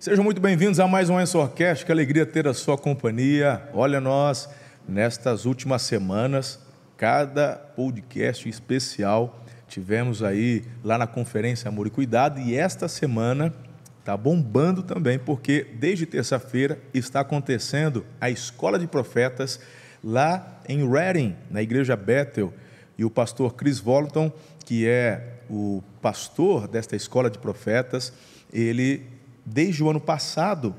[0.00, 3.68] Sejam muito bem-vindos a mais um Ensorcast, que alegria ter a sua companhia.
[3.74, 4.48] Olha nós,
[4.88, 6.58] nestas últimas semanas,
[6.96, 13.52] cada podcast especial tivemos aí lá na conferência Amor e Cuidado e esta semana
[13.98, 19.60] está bombando também, porque desde terça-feira está acontecendo a Escola de Profetas
[20.02, 22.54] lá em Reading, na Igreja Bethel,
[22.96, 24.32] e o pastor Chris Volton,
[24.64, 28.14] que é o pastor desta Escola de Profetas,
[28.50, 30.74] ele desde o ano passado,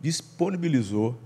[0.00, 1.18] disponibilizou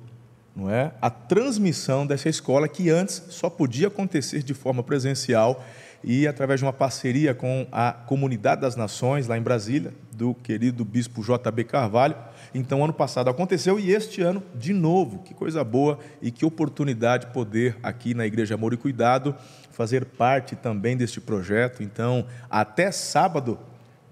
[0.54, 5.64] não é, a transmissão dessa escola que antes só podia acontecer de forma presencial
[6.04, 10.84] e através de uma parceria com a Comunidade das Nações, lá em Brasília, do querido
[10.84, 11.64] bispo J.B.
[11.64, 12.14] Carvalho.
[12.54, 15.20] Então, ano passado aconteceu e este ano, de novo.
[15.20, 19.34] Que coisa boa e que oportunidade poder, aqui na Igreja Amor e Cuidado,
[19.72, 21.82] fazer parte também deste projeto.
[21.82, 23.58] Então, até sábado,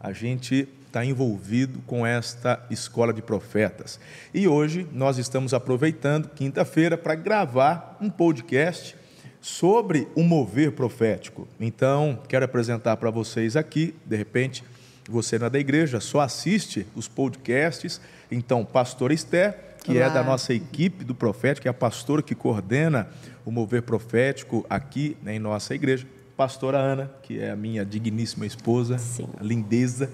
[0.01, 3.99] a gente está envolvido com esta escola de profetas.
[4.35, 8.95] E hoje nós estamos aproveitando, quinta-feira, para gravar um podcast
[9.41, 11.49] sobre o mover profético.
[11.59, 14.63] Então, quero apresentar para vocês aqui, de repente,
[15.09, 17.99] você não é da igreja, só assiste os podcasts.
[18.31, 20.07] Então, pastor Esther, que Olá.
[20.07, 23.09] é da nossa equipe do profético, é a pastora que coordena
[23.47, 26.07] o mover profético aqui em nossa igreja.
[26.37, 29.27] Pastora Ana, que é a minha digníssima esposa, Sim.
[29.41, 30.11] lindeza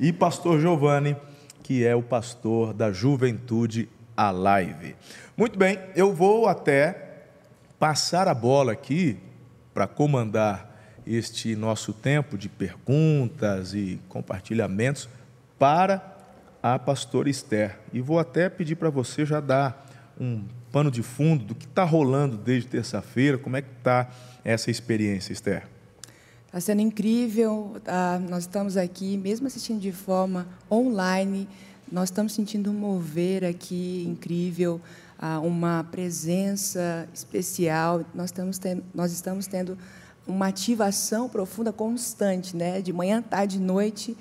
[0.00, 1.14] e pastor Giovanni,
[1.62, 4.96] que é o pastor da Juventude Alive.
[5.36, 7.26] Muito bem, eu vou até
[7.78, 9.18] passar a bola aqui
[9.74, 10.68] para comandar
[11.06, 15.08] este nosso tempo de perguntas e compartilhamentos
[15.58, 16.16] para
[16.62, 17.78] a pastora Esther.
[17.92, 19.86] E vou até pedir para você já dar
[20.18, 24.08] um pano de fundo do que está rolando desde terça-feira, como é que está
[24.44, 25.64] essa experiência, Esther?
[26.50, 27.76] Está sendo incrível.
[27.84, 28.20] Tá?
[28.28, 31.48] Nós estamos aqui, mesmo assistindo de forma online,
[31.90, 34.80] nós estamos sentindo um mover aqui incrível,
[35.16, 38.04] ah, uma presença especial.
[38.12, 39.78] Nós estamos tendo, nós estamos tendo
[40.26, 42.82] uma ativação profunda, constante, né?
[42.82, 44.16] De manhã, tarde noite.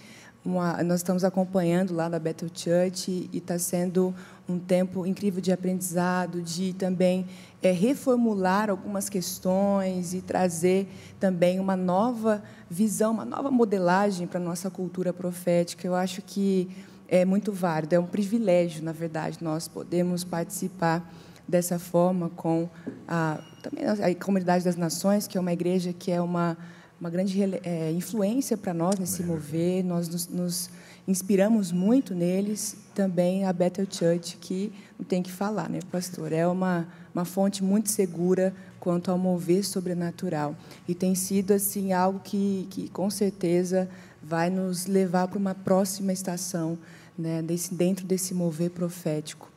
[0.46, 4.14] Uma, nós estamos acompanhando lá na Bethel Church e está sendo
[4.48, 7.26] um tempo incrível de aprendizado, de também
[7.62, 10.88] é, reformular algumas questões e trazer
[11.20, 15.86] também uma nova visão, uma nova modelagem para a nossa cultura profética.
[15.86, 16.70] Eu acho que
[17.08, 21.12] é muito válido, é um privilégio, na verdade, nós podemos participar
[21.48, 22.70] dessa forma com
[23.08, 26.56] a, também a Comunidade das Nações, que é uma igreja que é uma,
[27.02, 30.70] uma grande é, influência para nós nesse mover, nós nos, nos
[31.08, 36.32] inspiramos muito neles, também a Bethel Church, que não tem que falar, né, pastor?
[36.32, 36.88] É uma,
[37.20, 40.56] uma fonte muito segura quanto ao mover sobrenatural.
[40.88, 43.90] E tem sido assim algo que, que com certeza
[44.24, 46.78] vai nos levar para uma próxima estação,
[47.18, 49.52] né, desse, dentro desse mover profético.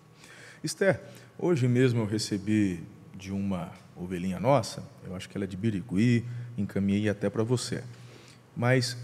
[0.62, 1.00] Esther,
[1.38, 2.80] hoje mesmo eu recebi
[3.16, 6.24] de uma ovelhinha nossa, eu acho que ela é de Birigui,
[6.58, 7.82] encaminhei até para você.
[8.56, 8.96] Mas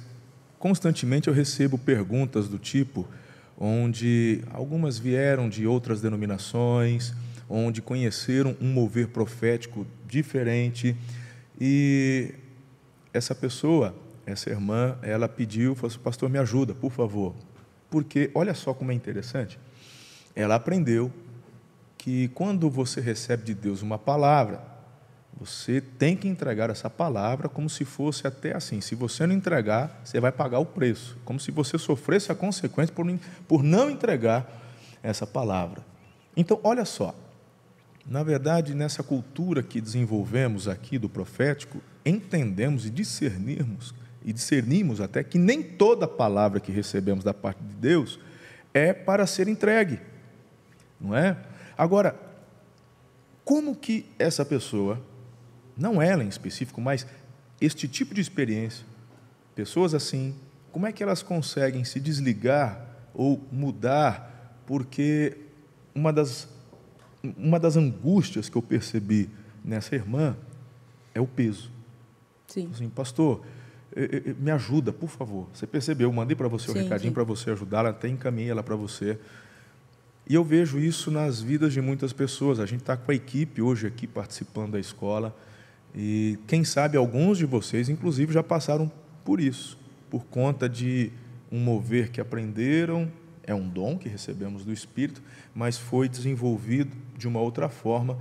[0.59, 3.07] Constantemente eu recebo perguntas do tipo
[3.57, 7.15] onde algumas vieram de outras denominações,
[7.49, 10.97] onde conheceram um mover profético diferente
[11.61, 12.35] e
[13.13, 13.95] essa pessoa,
[14.27, 17.35] essa irmã, ela pediu, falou assim, pastor, me ajuda, por favor.
[17.91, 19.59] Porque olha só como é interessante.
[20.37, 21.11] Ela aprendeu
[21.97, 24.63] que quando você recebe de Deus uma palavra,
[25.39, 28.81] você tem que entregar essa palavra como se fosse até assim.
[28.81, 31.17] Se você não entregar, você vai pagar o preço.
[31.25, 32.95] Como se você sofresse a consequência
[33.47, 34.49] por, não entregar
[35.03, 35.85] essa palavra.
[36.37, 37.15] Então, olha só.
[38.09, 45.23] Na verdade, nessa cultura que desenvolvemos aqui do profético, entendemos e discernimos, e discernimos até
[45.23, 48.19] que nem toda palavra que recebemos da parte de Deus
[48.73, 50.01] é para ser entregue.
[50.99, 51.37] Não é?
[51.77, 52.19] Agora,
[53.45, 55.01] como que essa pessoa
[55.77, 57.07] não ela em específico, mas
[57.61, 58.87] este tipo de experiência,
[59.55, 60.35] pessoas assim,
[60.73, 62.85] como é que elas conseguem se desligar
[63.15, 64.63] ou mudar?
[64.67, 65.37] Porque
[65.95, 66.49] uma das,
[67.23, 69.29] uma das angústias que eu percebi
[69.65, 70.37] nessa irmã
[71.15, 71.71] é o peso.
[72.47, 72.71] Sim.
[72.73, 73.43] Assim, pastor,
[74.39, 75.49] me ajuda, por favor.
[75.53, 78.77] Você percebeu, eu mandei para você o recadinho para você ajudá-la, até encaminhei ela para
[78.77, 79.19] você.
[80.29, 82.61] E eu vejo isso nas vidas de muitas pessoas.
[82.61, 85.35] A gente está com a equipe hoje aqui participando da escola.
[85.95, 88.93] E quem sabe alguns de vocês, inclusive, já passaram
[89.25, 89.79] por isso,
[90.11, 91.11] por conta de
[91.51, 93.11] um mover que aprenderam,
[93.43, 95.23] é um dom que recebemos do Espírito,
[95.55, 98.17] mas foi desenvolvido de uma outra forma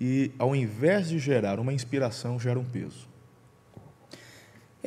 [0.00, 3.08] e, ao invés de gerar uma inspiração, gera um peso.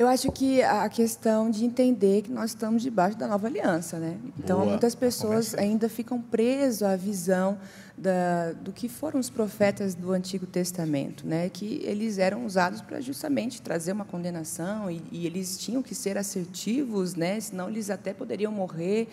[0.00, 4.16] Eu acho que a questão de entender que nós estamos debaixo da nova aliança, né?
[4.38, 4.70] Então, Boa.
[4.70, 7.58] muitas pessoas ainda ficam presas à visão
[7.98, 11.50] da, do que foram os profetas do Antigo Testamento, né?
[11.50, 16.16] Que eles eram usados para justamente trazer uma condenação e, e eles tinham que ser
[16.16, 17.38] assertivos, né?
[17.38, 19.06] Senão eles até poderiam morrer.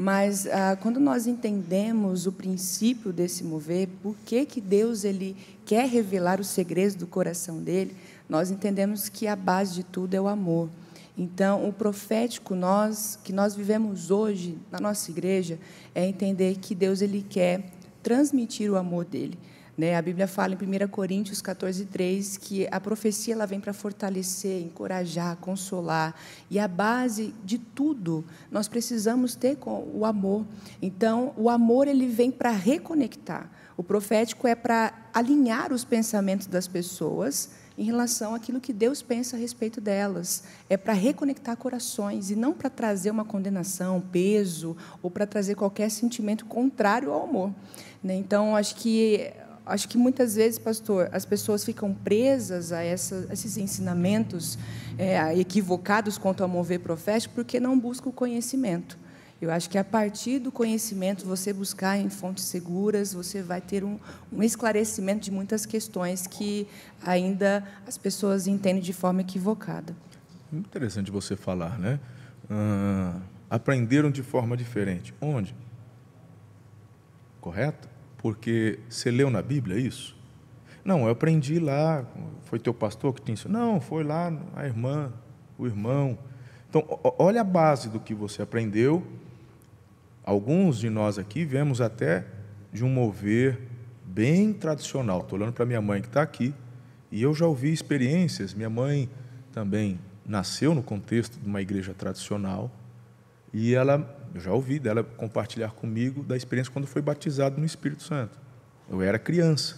[0.00, 5.36] Mas ah, quando nós entendemos o princípio desse mover, por que, que Deus ele
[5.66, 7.94] quer revelar os segredos do coração dele,
[8.26, 10.70] nós entendemos que a base de tudo é o amor.
[11.18, 15.58] Então, o profético nós que nós vivemos hoje na nossa igreja
[15.94, 17.70] é entender que Deus ele quer
[18.02, 19.38] transmitir o amor dele.
[19.80, 19.96] Né?
[19.96, 24.60] A Bíblia fala em 1 Coríntios 14, 3 que a profecia ela vem para fortalecer,
[24.60, 26.14] encorajar, consolar.
[26.50, 30.44] E a base de tudo nós precisamos ter com o amor.
[30.82, 33.50] Então, o amor ele vem para reconectar.
[33.74, 37.48] O profético é para alinhar os pensamentos das pessoas
[37.78, 40.44] em relação àquilo que Deus pensa a respeito delas.
[40.68, 45.90] É para reconectar corações e não para trazer uma condenação, peso, ou para trazer qualquer
[45.90, 47.54] sentimento contrário ao amor.
[48.04, 48.14] Né?
[48.16, 49.32] Então, acho que
[49.70, 54.58] acho que muitas vezes, pastor, as pessoas ficam presas a, essa, a esses ensinamentos
[54.98, 58.98] é, equivocados quanto ao mover profético porque não buscam o conhecimento.
[59.40, 63.82] Eu acho que a partir do conhecimento, você buscar em fontes seguras, você vai ter
[63.82, 63.98] um,
[64.30, 66.68] um esclarecimento de muitas questões que
[67.02, 69.96] ainda as pessoas entendem de forma equivocada.
[70.52, 71.98] Interessante você falar, né?
[72.50, 73.18] Ah,
[73.48, 75.14] aprenderam de forma diferente.
[75.22, 75.54] Onde?
[77.40, 77.88] Correto?
[78.22, 80.16] Porque você leu na Bíblia isso?
[80.84, 82.04] Não, eu aprendi lá,
[82.44, 83.60] foi teu pastor que te ensinou?
[83.60, 85.12] Não, foi lá a irmã,
[85.58, 86.18] o irmão.
[86.68, 86.84] Então,
[87.18, 89.04] olha a base do que você aprendeu
[90.30, 92.24] Alguns de nós aqui viemos até
[92.72, 93.58] de um mover
[94.04, 95.22] bem tradicional.
[95.22, 96.54] Estou olhando para minha mãe que está aqui
[97.10, 98.54] e eu já ouvi experiências.
[98.54, 99.08] Minha mãe
[99.52, 102.70] também nasceu no contexto de uma igreja tradicional
[103.52, 103.98] e ela,
[104.34, 108.38] eu já ouvi dela compartilhar comigo da experiência quando foi batizado no Espírito Santo.
[108.88, 109.76] Eu era criança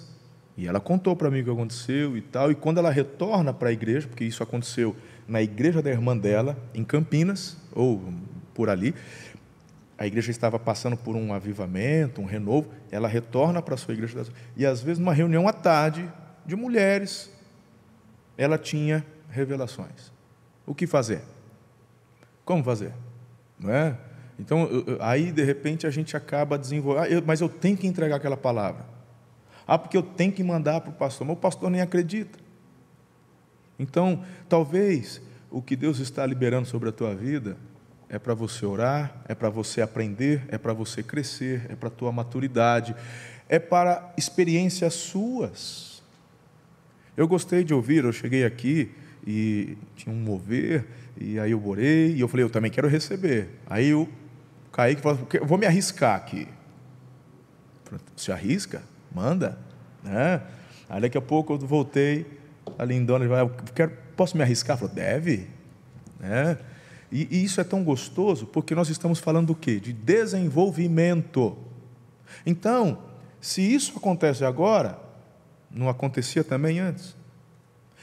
[0.57, 2.51] e ela contou para mim o que aconteceu e tal.
[2.51, 4.95] E quando ela retorna para a igreja, porque isso aconteceu
[5.27, 8.03] na igreja da irmã dela, em Campinas, ou
[8.53, 8.95] por ali,
[9.97, 14.27] a igreja estava passando por um avivamento, um renovo, ela retorna para a sua igreja.
[14.57, 16.11] E às vezes, numa reunião à tarde
[16.45, 17.31] de mulheres,
[18.37, 20.13] ela tinha revelações.
[20.67, 21.23] O que fazer?
[22.45, 22.93] Como fazer?
[23.59, 23.97] Não é?
[24.39, 24.69] Então,
[25.01, 28.85] aí de repente a gente acaba desenvolvendo, ah, mas eu tenho que entregar aquela palavra.
[29.67, 32.39] Ah, porque eu tenho que mandar para o pastor, mas o pastor nem acredita.
[33.79, 35.21] Então, talvez
[35.51, 37.57] o que Deus está liberando sobre a tua vida
[38.09, 41.91] é para você orar, é para você aprender, é para você crescer, é para a
[41.91, 42.95] tua maturidade,
[43.49, 46.03] é para experiências suas.
[47.17, 48.91] Eu gostei de ouvir, eu cheguei aqui
[49.27, 50.87] e tinha um mover,
[51.19, 53.49] e aí eu orei, e eu falei, eu também quero receber.
[53.67, 54.09] Aí o
[54.73, 56.49] Kaique falou, vou me arriscar aqui.
[58.17, 58.83] Se arrisca?
[59.15, 59.59] Manda.
[60.03, 60.41] Né?
[60.89, 62.27] Aí daqui a pouco eu voltei,
[62.79, 63.27] a lindona,
[63.75, 64.79] quero, posso me arriscar?
[64.79, 65.49] Falou, deve.
[66.19, 66.59] Né?
[67.11, 69.79] E, e isso é tão gostoso porque nós estamos falando do quê?
[69.79, 71.59] De desenvolvimento.
[72.47, 72.99] Então,
[73.41, 74.99] se isso acontece agora,
[75.71, 77.15] não acontecia também antes?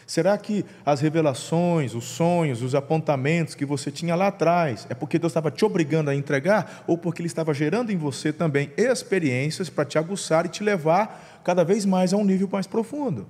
[0.09, 5.19] Será que as revelações, os sonhos, os apontamentos que você tinha lá atrás, é porque
[5.19, 9.69] Deus estava te obrigando a entregar ou porque Ele estava gerando em você também experiências
[9.69, 13.27] para te aguçar e te levar cada vez mais a um nível mais profundo?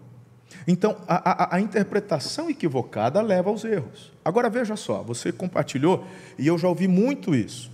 [0.65, 4.13] Então, a, a, a, interpretação equivocada leva aos erros.
[4.24, 6.07] Agora veja só, você compartilhou,
[6.38, 7.69] e eu já ouvi muito isso.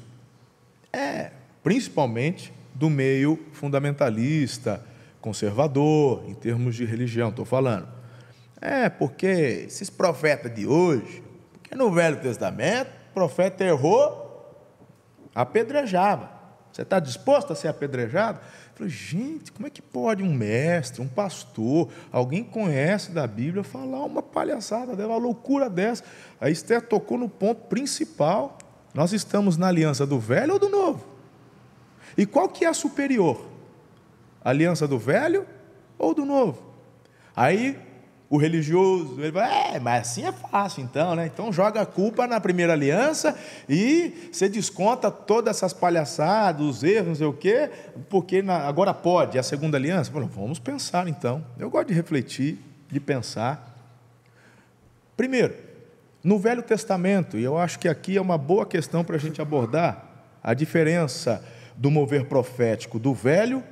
[0.91, 1.29] É,
[1.61, 4.83] principalmente do meio fundamentalista,
[5.21, 7.94] conservador, em termos de religião, estou falando.
[8.67, 9.27] É, porque
[9.67, 14.59] esses profetas de hoje, porque no Velho Testamento, o profeta errou,
[15.35, 16.31] apedrejava.
[16.71, 18.39] Você está disposto a ser apedrejado?
[18.73, 23.63] falei, gente, como é que pode um mestre, um pastor, alguém que conhece da Bíblia,
[23.63, 26.03] falar uma palhaçada dela, uma loucura dessa?
[26.41, 28.57] A Esther tocou no ponto principal.
[28.95, 31.05] Nós estamos na aliança do velho ou do novo?
[32.17, 33.47] E qual que é a superior?
[34.43, 35.45] A aliança do velho
[35.99, 36.73] ou do novo?
[37.35, 37.84] Aí
[38.35, 41.25] o religioso, ele vai, é, mas assim é fácil então, né?
[41.25, 43.37] Então joga a culpa na primeira aliança
[43.67, 47.69] e você desconta todas essas palhaçadas, os erros, não sei o quê,
[48.09, 50.11] porque na, agora pode, a segunda aliança.
[50.11, 51.45] Falo, vamos pensar então.
[51.57, 52.59] Eu gosto de refletir,
[52.91, 53.73] de pensar.
[55.15, 55.55] Primeiro,
[56.21, 59.41] no Velho Testamento, e eu acho que aqui é uma boa questão para a gente
[59.41, 60.03] abordar
[60.43, 61.43] a diferença
[61.75, 63.63] do mover profético do Velho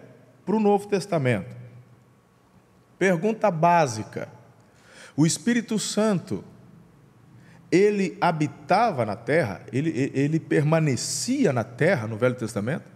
[0.46, 1.53] para o Novo Testamento.
[2.98, 4.29] Pergunta básica:
[5.15, 6.43] o Espírito Santo,
[7.72, 12.93] ele habitava na terra, ele, ele permanecia na terra no Velho Testamento?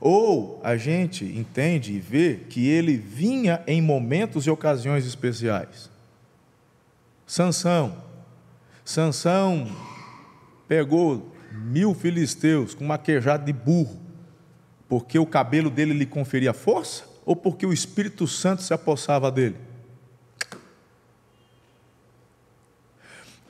[0.00, 5.90] Ou a gente entende e vê que ele vinha em momentos e ocasiões especiais?
[7.26, 8.04] Sansão.
[8.84, 9.68] Sansão
[10.68, 13.98] pegou mil filisteus com uma queijada de burro,
[14.88, 19.56] porque o cabelo dele lhe conferia força ou porque o Espírito Santo se apossava dele?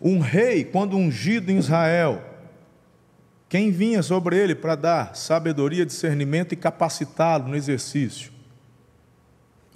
[0.00, 2.22] Um rei, quando ungido em Israel,
[3.48, 8.32] quem vinha sobre ele para dar sabedoria, discernimento e capacitá-lo no exercício?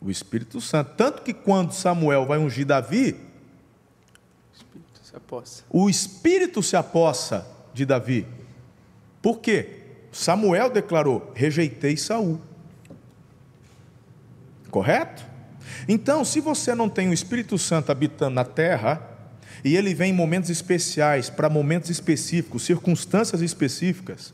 [0.00, 0.92] O Espírito Santo.
[0.96, 3.16] Tanto que quando Samuel vai ungir Davi.
[5.68, 8.26] O espírito se apossa de Davi.
[9.20, 9.80] Por quê?
[10.12, 12.40] Samuel declarou: rejeitei Saul.
[14.70, 15.24] Correto?
[15.88, 19.09] Então, se você não tem o Espírito Santo habitando na terra,
[19.64, 24.32] e ele vem em momentos especiais, para momentos específicos, circunstâncias específicas,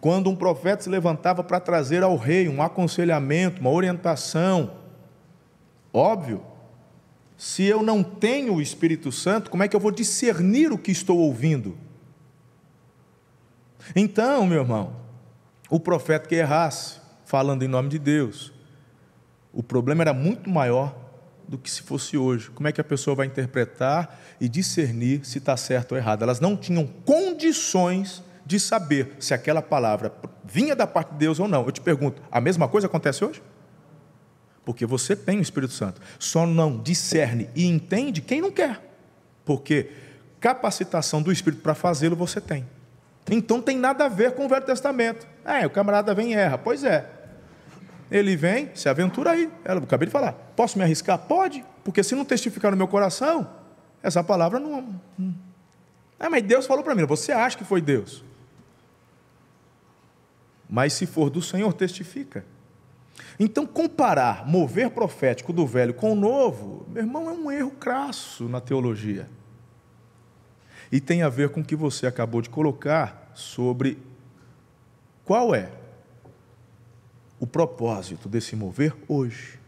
[0.00, 4.72] quando um profeta se levantava para trazer ao rei um aconselhamento, uma orientação,
[5.92, 6.42] óbvio,
[7.36, 10.90] se eu não tenho o Espírito Santo, como é que eu vou discernir o que
[10.90, 11.76] estou ouvindo?
[13.94, 14.96] Então, meu irmão,
[15.70, 18.52] o profeta que errasse, falando em nome de Deus,
[19.52, 21.07] o problema era muito maior
[21.48, 22.50] do que se fosse hoje.
[22.50, 26.22] Como é que a pessoa vai interpretar e discernir se está certo ou errado?
[26.22, 30.12] Elas não tinham condições de saber se aquela palavra
[30.44, 31.64] vinha da parte de Deus ou não.
[31.64, 33.42] Eu te pergunto, a mesma coisa acontece hoje?
[34.64, 36.00] Porque você tem o Espírito Santo.
[36.18, 38.80] Só não discerne e entende quem não quer.
[39.44, 39.90] Porque
[40.38, 42.66] capacitação do Espírito para fazê-lo você tem.
[43.30, 45.26] Então tem nada a ver com o Velho Testamento.
[45.44, 46.58] É, o camarada vem e erra.
[46.58, 47.17] Pois é.
[48.10, 49.50] Ele vem, se aventura aí.
[49.64, 50.32] Eu acabei de falar.
[50.56, 51.18] Posso me arriscar?
[51.18, 51.64] Pode.
[51.84, 53.48] Porque se não testificar no meu coração,
[54.02, 55.00] essa palavra não.
[55.18, 55.34] não...
[56.18, 57.04] Ah, mas Deus falou para mim.
[57.04, 58.24] Você acha que foi Deus?
[60.68, 62.44] Mas se for do Senhor, testifica.
[63.38, 68.48] Então, comparar mover profético do velho com o novo, meu irmão, é um erro crasso
[68.48, 69.28] na teologia.
[70.90, 73.98] E tem a ver com o que você acabou de colocar sobre
[75.24, 75.70] qual é
[77.40, 79.58] o propósito desse mover hoje.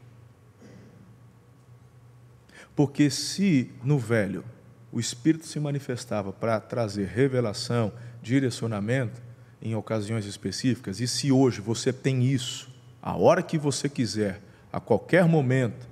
[2.75, 4.45] Porque se no velho
[4.93, 9.23] o Espírito se manifestava para trazer revelação, direcionamento
[9.63, 12.71] em ocasiões específicas, e se hoje você tem isso
[13.03, 14.41] a hora que você quiser,
[14.73, 15.89] a qualquer momento.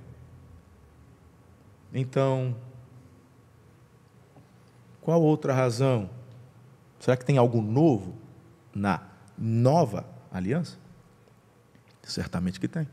[1.93, 2.55] Então,
[5.01, 6.09] qual outra razão?
[6.99, 8.15] Será que tem algo novo
[8.73, 9.01] na
[9.37, 10.77] nova aliança?
[12.09, 12.87] Certamente que tem.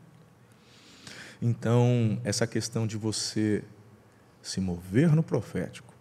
[1.41, 3.63] Então, essa questão de você
[4.43, 5.93] se mover no profético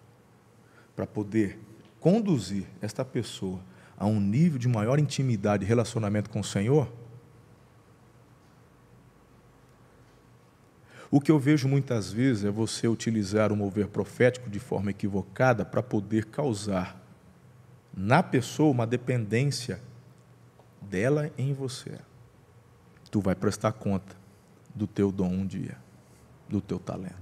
[0.95, 1.59] para poder
[1.99, 3.59] conduzir esta pessoa
[3.97, 6.91] a um nível de maior intimidade e relacionamento com o Senhor,
[11.15, 15.63] O que eu vejo muitas vezes é você utilizar o mover profético de forma equivocada
[15.63, 17.01] para poder causar
[17.95, 19.79] na pessoa uma dependência
[20.81, 21.99] dela em você.
[23.15, 24.13] Tu vai prestar conta
[24.75, 25.77] do teu dom um dia,
[26.49, 27.15] do teu talento.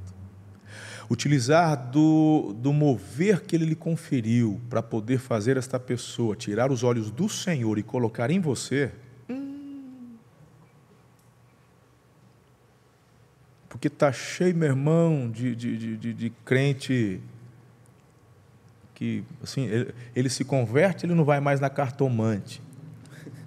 [1.08, 6.82] Utilizar do, do mover que ele lhe conferiu para poder fazer esta pessoa tirar os
[6.82, 8.92] olhos do Senhor e colocar em você,
[13.70, 17.22] Porque está cheio, meu irmão, de, de, de, de, crente
[18.96, 22.64] que, assim, ele, ele, se converte, ele não vai mais na cartomante,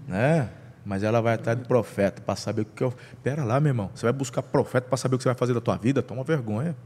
[0.06, 0.48] né?
[0.86, 2.94] Mas ela vai atrás de profeta para saber o que eu...
[3.20, 5.52] Pera lá, meu irmão, você vai buscar profeta para saber o que você vai fazer
[5.52, 6.00] da tua vida?
[6.00, 6.76] Toma vergonha.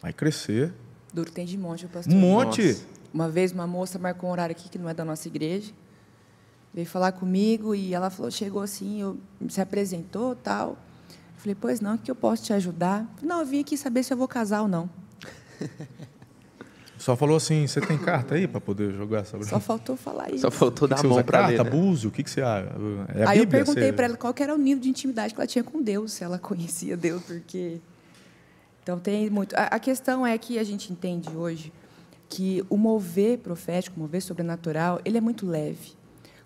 [0.00, 0.72] Vai crescer.
[1.12, 2.10] Duro tem de monte, pastor.
[2.10, 2.62] Um monte.
[2.66, 2.86] Nossa.
[3.12, 5.70] Uma vez uma moça marcou um horário aqui que não é da nossa igreja,
[6.72, 9.18] veio falar comigo e ela falou, chegou assim, eu,
[9.50, 10.78] se apresentou, tal.
[11.36, 13.06] Falei, pois não, que eu posso te ajudar?
[13.22, 14.88] Não, eu vim aqui saber se eu vou casar ou não.
[17.00, 20.42] Só falou assim, você tem carta aí para poder jogar sobre Só faltou falar isso.
[20.42, 21.64] Só faltou dar que a mão para carta, ler.
[21.64, 21.70] Né?
[21.70, 22.42] búzio, o que, que você...
[22.42, 23.92] É a aí Bíblia, eu perguntei você...
[23.94, 26.38] para ela qual era o nível de intimidade que ela tinha com Deus, se ela
[26.38, 27.80] conhecia Deus, porque...
[28.82, 29.54] Então, tem muito...
[29.54, 31.72] A, a questão é que a gente entende hoje
[32.28, 35.94] que o mover profético, o mover sobrenatural, ele é muito leve.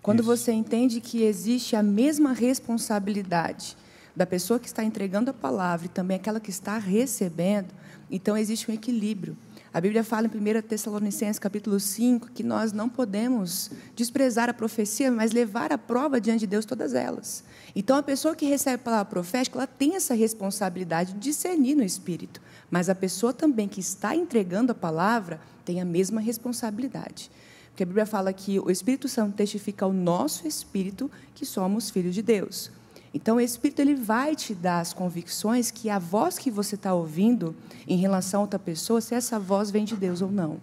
[0.01, 0.27] Quando isso.
[0.27, 3.75] você entende que existe a mesma responsabilidade
[4.15, 7.73] da pessoa que está entregando a palavra e também aquela que está recebendo,
[8.09, 9.35] então existe um equilíbrio.
[9.75, 15.11] A Bíblia fala em 1 Tessalonicenses capítulo 5 que nós não podemos desprezar a profecia,
[15.11, 17.43] mas levar à prova diante de Deus todas elas.
[17.75, 21.83] Então a pessoa que recebe a palavra profética, ela tem essa responsabilidade de discernir no
[21.83, 22.41] espírito,
[22.71, 27.29] mas a pessoa também que está entregando a palavra tem a mesma responsabilidade.
[27.67, 32.15] Porque a Bíblia fala que o Espírito Santo testifica ao nosso espírito que somos filhos
[32.15, 32.71] de Deus.
[33.15, 36.93] Então, o Espírito ele vai te dar as convicções que a voz que você está
[36.93, 37.55] ouvindo
[37.87, 40.59] em relação a outra pessoa, se essa voz vem de Deus ou não.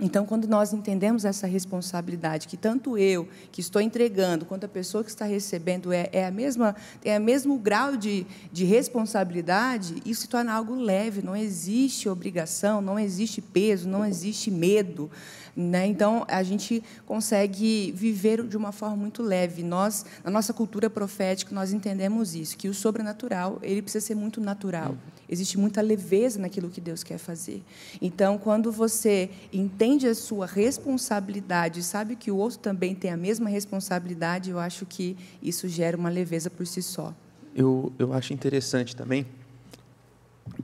[0.00, 5.02] Então, quando nós entendemos essa responsabilidade, que tanto eu, que estou entregando, quanto a pessoa
[5.02, 10.28] que está recebendo é, é a mesma, o mesmo grau de, de responsabilidade, isso se
[10.28, 15.10] torna algo leve, não existe obrigação, não existe peso, não existe medo.
[15.56, 15.86] Né?
[15.86, 19.62] Então, a gente consegue viver de uma forma muito leve.
[19.62, 24.40] Nós, na nossa cultura profética, nós entendemos isso, que o sobrenatural ele precisa ser muito
[24.40, 24.96] natural.
[25.28, 27.62] Existe muita leveza naquilo que Deus quer fazer.
[28.00, 33.48] Então, quando você entende a sua responsabilidade, sabe que o outro também tem a mesma
[33.48, 37.14] responsabilidade, eu acho que isso gera uma leveza por si só.
[37.54, 39.24] Eu, eu acho interessante também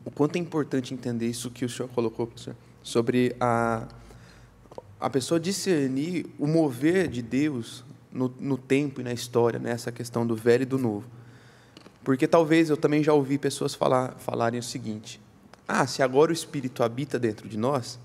[0.05, 3.87] o quanto é importante entender isso que o senhor colocou, professor, sobre a,
[5.01, 10.27] a pessoa discernir o mover de Deus no, no tempo e na história, nessa questão
[10.27, 11.07] do velho e do novo.
[12.05, 15.21] Porque talvez eu também já ouvi pessoas falar, falarem o seguinte:
[15.67, 17.99] ah, se agora o Espírito habita dentro de nós,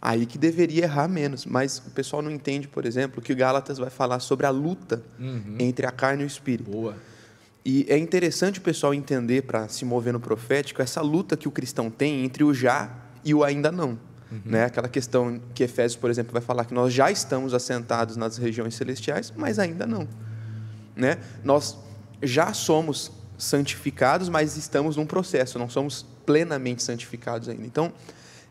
[0.00, 1.44] aí que deveria errar menos.
[1.44, 5.02] Mas o pessoal não entende, por exemplo, que o Gálatas vai falar sobre a luta
[5.18, 5.56] uhum.
[5.58, 6.70] entre a carne e o Espírito.
[6.70, 6.96] Boa.
[7.64, 11.50] E é interessante o pessoal entender, para se mover no profético, essa luta que o
[11.50, 12.90] cristão tem entre o já
[13.22, 13.98] e o ainda não.
[14.30, 14.40] Uhum.
[14.44, 14.64] Né?
[14.64, 18.74] Aquela questão que Efésios, por exemplo, vai falar que nós já estamos assentados nas regiões
[18.74, 20.06] celestiais, mas ainda não.
[20.94, 21.18] Né?
[21.42, 21.76] Nós
[22.22, 27.66] já somos santificados, mas estamos num processo, não somos plenamente santificados ainda.
[27.66, 27.92] Então,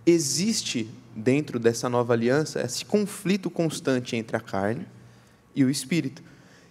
[0.06, 4.88] existe dentro dessa nova aliança esse conflito constante entre a carne
[5.56, 6.24] e o espírito.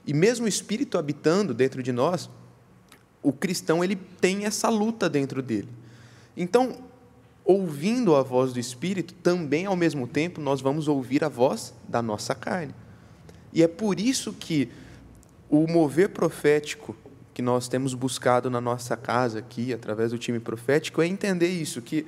[0.07, 2.29] E mesmo o espírito habitando dentro de nós,
[3.23, 5.69] o cristão ele tem essa luta dentro dele.
[6.37, 6.79] Então,
[7.49, 12.03] ouvindo a voz do espírito, também ao mesmo tempo nós vamos ouvir a voz da
[12.03, 12.75] nossa carne.
[13.55, 14.69] E é por isso que
[15.49, 16.95] o mover profético
[17.33, 21.81] que nós temos buscado na nossa casa aqui, através do time profético, é entender isso,
[21.81, 22.05] que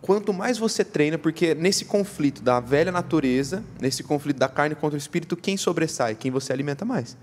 [0.00, 4.94] quanto mais você treina, porque nesse conflito da velha natureza, nesse conflito da carne contra
[4.94, 6.14] o espírito, quem sobressai?
[6.14, 7.14] Quem você alimenta mais.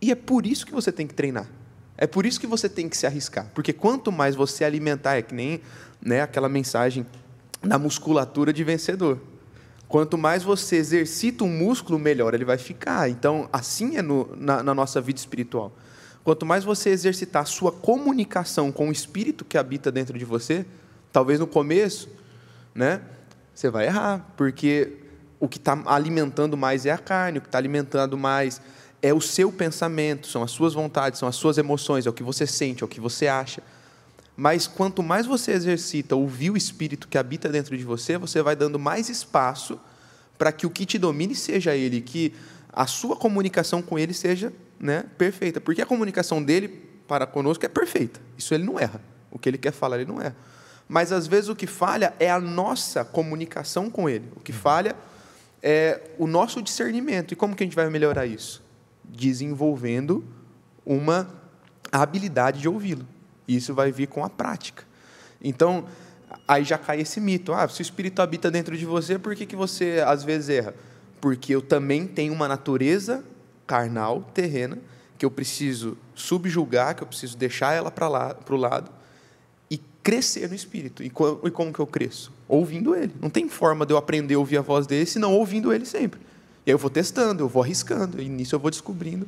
[0.00, 1.50] E é por isso que você tem que treinar.
[1.98, 3.50] É por isso que você tem que se arriscar.
[3.52, 5.60] Porque quanto mais você alimentar, é que nem
[6.00, 7.04] né, aquela mensagem
[7.60, 9.18] da musculatura de vencedor.
[9.88, 13.10] Quanto mais você exercita um músculo, melhor ele vai ficar.
[13.10, 15.72] Então, assim é no, na, na nossa vida espiritual.
[16.22, 20.64] Quanto mais você exercitar a sua comunicação com o espírito que habita dentro de você,
[21.12, 22.08] talvez no começo,
[22.74, 23.00] né,
[23.52, 24.98] você vai errar, porque
[25.40, 28.60] o que está alimentando mais é a carne, o que está alimentando mais
[29.00, 32.22] é o seu pensamento, são as suas vontades, são as suas emoções, é o que
[32.22, 33.62] você sente, é o que você acha.
[34.36, 38.54] Mas quanto mais você exercita ouvir o espírito que habita dentro de você, você vai
[38.54, 39.78] dando mais espaço
[40.36, 42.32] para que o que te domine seja ele, que
[42.72, 45.60] a sua comunicação com ele seja né, perfeita.
[45.60, 46.68] Porque a comunicação dele
[47.08, 48.20] para conosco é perfeita.
[48.36, 49.00] Isso ele não erra.
[49.30, 50.36] O que ele quer falar, ele não erra.
[50.88, 54.28] Mas às vezes o que falha é a nossa comunicação com ele.
[54.36, 54.94] O que falha
[55.62, 57.32] é o nosso discernimento.
[57.32, 58.62] E como que a gente vai melhorar isso?
[59.08, 60.24] Desenvolvendo
[60.84, 61.28] uma
[61.90, 63.06] habilidade de ouvi-lo.
[63.46, 64.84] Isso vai vir com a prática.
[65.42, 65.86] Então,
[66.46, 67.52] aí já cai esse mito.
[67.52, 70.74] Ah, se o Espírito habita dentro de você, por que, que você às vezes erra?
[71.20, 73.24] Porque eu também tenho uma natureza
[73.66, 74.78] carnal, terrena,
[75.18, 78.90] que eu preciso subjugar, que eu preciso deixar ela para lá, o lado
[79.70, 81.02] e crescer no espírito.
[81.02, 82.32] E como, e como que eu cresço?
[82.46, 83.12] Ouvindo ele.
[83.20, 86.20] Não tem forma de eu aprender a ouvir a voz dele senão ouvindo ele sempre.
[86.68, 89.26] E aí eu vou testando, eu vou arriscando, e nisso eu vou descobrindo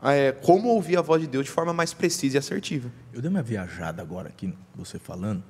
[0.00, 2.88] é, como ouvir a voz de Deus de forma mais precisa e assertiva.
[3.12, 5.42] Eu dei uma viajada agora aqui, você falando.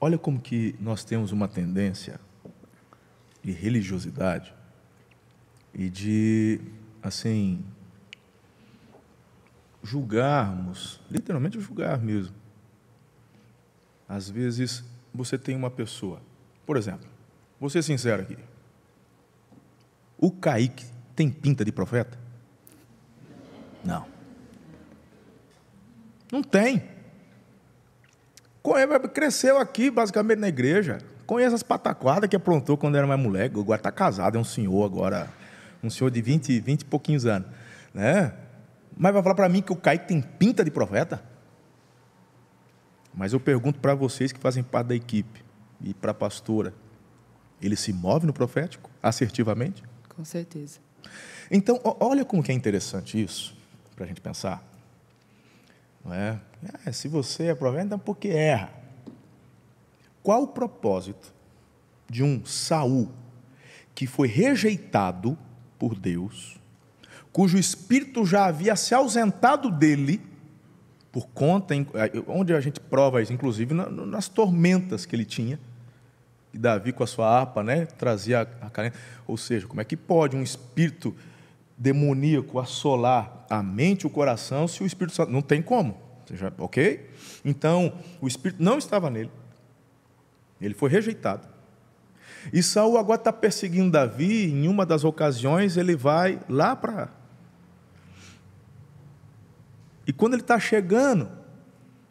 [0.00, 2.18] Olha como que nós temos uma tendência
[3.42, 4.54] de religiosidade
[5.74, 6.58] e de,
[7.02, 7.62] assim,
[9.82, 12.34] julgarmos, literalmente julgar mesmo.
[14.08, 14.82] Às vezes
[15.12, 16.22] você tem uma pessoa,
[16.64, 17.06] por exemplo,
[17.60, 18.38] vou ser sincero aqui.
[20.18, 22.18] O Kaique tem pinta de profeta?
[23.84, 24.06] Não.
[26.32, 26.82] Não tem.
[29.14, 30.98] Cresceu aqui, basicamente, na igreja.
[31.26, 33.58] Conhece as pataquadas que aprontou quando era mais moleque.
[33.58, 35.28] Agora está casado, é um senhor agora
[35.86, 37.48] um senhor de 20, 20 e pouquinhos anos,
[37.94, 38.34] né?
[38.96, 41.22] Mas vai falar para mim que o Kaique tem pinta de profeta?
[43.14, 45.44] Mas eu pergunto para vocês que fazem parte da equipe
[45.80, 46.74] e para a pastora,
[47.60, 49.82] ele se move no profético assertivamente?
[50.16, 50.80] Com certeza.
[51.50, 53.56] Então, olha como que é interessante isso,
[53.94, 54.66] para a gente pensar.
[56.04, 56.40] Não é?
[56.84, 56.92] é?
[56.92, 58.86] Se você é então por que erra?
[60.26, 61.32] qual o propósito
[62.10, 63.12] de um Saul
[63.94, 65.38] que foi rejeitado
[65.78, 66.58] por Deus,
[67.30, 70.20] cujo espírito já havia se ausentado dele
[71.12, 71.74] por conta,
[72.26, 75.60] onde a gente prova isso, inclusive nas tormentas que ele tinha,
[76.52, 78.98] e Davi com a sua harpa, né, trazia a caneta.
[79.26, 81.14] Ou seja, como é que pode um espírito
[81.76, 85.30] demoníaco assolar a mente e o coração se o Espírito Santo.
[85.30, 86.00] Não tem como.
[86.58, 87.08] Ok?
[87.44, 89.30] Então, o Espírito não estava nele.
[90.60, 91.46] Ele foi rejeitado.
[92.52, 94.50] E Saul agora está perseguindo Davi.
[94.50, 97.10] Em uma das ocasiões, ele vai lá para.
[100.06, 101.28] E quando ele está chegando,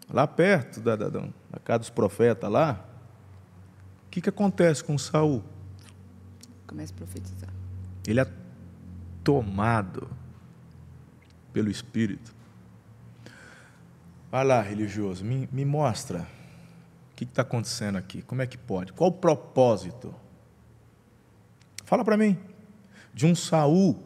[0.10, 1.30] lá perto da, da, da
[1.64, 2.86] casa dos profetas lá,
[4.16, 5.44] que, que acontece com Saul?
[6.66, 7.50] Começa a profetizar.
[8.08, 8.28] Ele é
[9.26, 10.10] tomado
[11.52, 12.34] pelo Espírito.
[14.32, 16.20] Vai lá, religioso, me, me mostra
[17.12, 20.16] o que está acontecendo aqui, como é que pode, qual o propósito?
[21.84, 22.38] Fala para mim,
[23.14, 24.02] de um Saul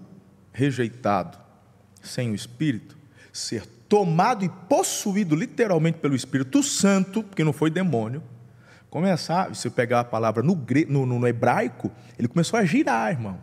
[0.51, 1.37] rejeitado,
[2.01, 2.97] sem o Espírito,
[3.31, 8.23] ser tomado e possuído literalmente pelo Espírito Santo, porque não foi demônio,
[8.89, 10.55] começar, se eu pegar a palavra no,
[10.87, 13.39] no, no hebraico, ele começou a girar, irmão.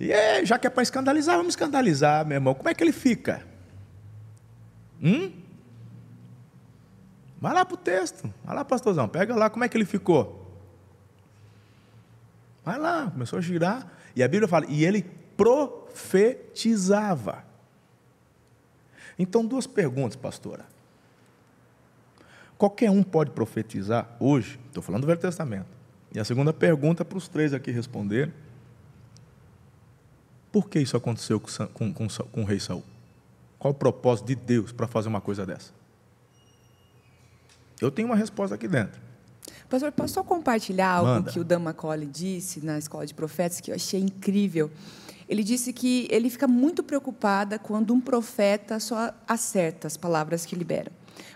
[0.00, 2.54] E é, já que é para escandalizar, vamos escandalizar, meu irmão.
[2.54, 3.46] Como é que ele fica?
[5.02, 5.32] Hum?
[7.40, 8.32] Vai lá para o texto.
[8.44, 9.08] Vai lá, pastorzão.
[9.08, 10.46] Pega lá como é que ele ficou.
[12.64, 13.92] Vai lá, começou a girar.
[14.14, 15.02] E a Bíblia fala, e ele
[15.36, 17.44] profetizava.
[19.18, 20.64] Então, duas perguntas, pastora.
[22.58, 25.68] Qualquer um pode profetizar hoje, estou falando do Velho Testamento.
[26.12, 28.32] E a segunda pergunta para os três aqui responderem
[30.50, 31.40] por que isso aconteceu
[31.72, 32.82] com, com, com, o rei Saul?
[33.58, 35.72] Qual o propósito de Deus para fazer uma coisa dessa?
[37.80, 39.00] Eu tenho uma resposta aqui dentro.
[39.68, 41.30] Pastor, posso só compartilhar algo Manda.
[41.30, 44.70] que o Dan Macaulay disse na Escola de Profetas que eu achei incrível?
[45.28, 50.56] Ele disse que ele fica muito preocupada quando um profeta só acerta as palavras que
[50.56, 50.90] libera.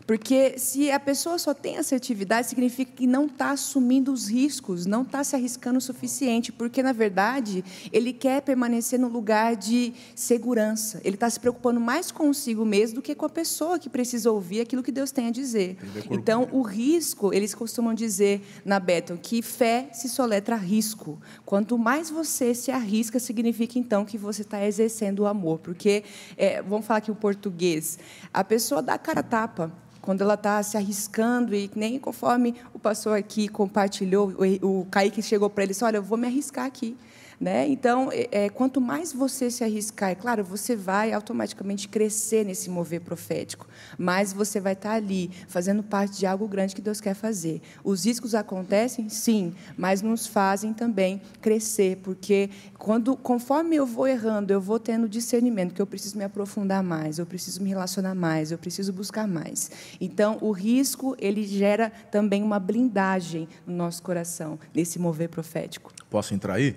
[0.07, 5.03] Porque se a pessoa só tem assertividade, significa que não está assumindo os riscos, não
[5.03, 11.01] está se arriscando o suficiente, porque, na verdade, ele quer permanecer no lugar de segurança.
[11.05, 14.61] Ele está se preocupando mais consigo mesmo do que com a pessoa que precisa ouvir
[14.61, 15.77] aquilo que Deus tem a dizer.
[16.11, 21.18] Então, o risco, eles costumam dizer na Bethel que fé se soletra risco.
[21.45, 25.59] Quanto mais você se arrisca, significa então que você está exercendo o amor.
[25.59, 26.05] Porque,
[26.37, 27.99] é, vamos falar aqui o português,
[28.33, 29.72] a pessoa dá cara tapa
[30.03, 35.49] quando ela está se arriscando e nem conforme o pastor aqui compartilhou, o, Kaique chegou
[35.49, 36.97] para ele e disse, olha, eu vou me arriscar aqui.
[37.40, 37.66] Né?
[37.68, 42.71] Então, é, é, quanto mais você se arriscar, é claro, você vai automaticamente crescer nesse
[42.71, 43.66] mover profético,
[43.99, 47.61] mas você vai estar ali fazendo parte de algo grande que Deus quer fazer.
[47.83, 54.53] Os riscos acontecem, sim, mas nos fazem também crescer, porque quando, conforme eu vou errando,
[54.53, 58.53] eu vou tendo discernimento que eu preciso me aprofundar mais, eu preciso me relacionar mais,
[58.53, 59.71] eu preciso buscar mais.
[60.01, 65.92] Então, o risco ele gera também uma blindagem no nosso coração nesse mover profético.
[66.11, 66.77] Posso entrar aí?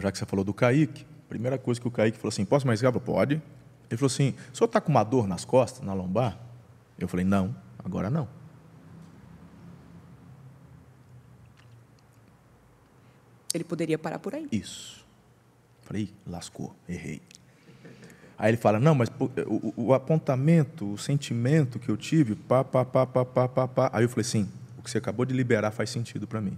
[0.00, 2.80] Já que você falou do Kaique, primeira coisa que o Kaique falou assim, posso mais
[2.80, 3.00] Gabra?
[3.00, 3.34] Pode.
[3.90, 6.38] Ele falou assim, o senhor está com uma dor nas costas, na lombar?
[6.98, 8.28] Eu falei, não, agora não.
[13.54, 14.48] Ele poderia parar por aí.
[14.52, 15.04] Isso.
[15.82, 17.22] Falei, lascou, errei.
[18.36, 22.84] Aí ele fala, não, mas o, o, apontamento, o sentimento que eu tive, pá, pá,
[22.84, 23.90] pá, pá, pá, pá, pá.
[23.92, 26.56] Aí eu falei assim, o que você acabou de liberar faz sentido para mim.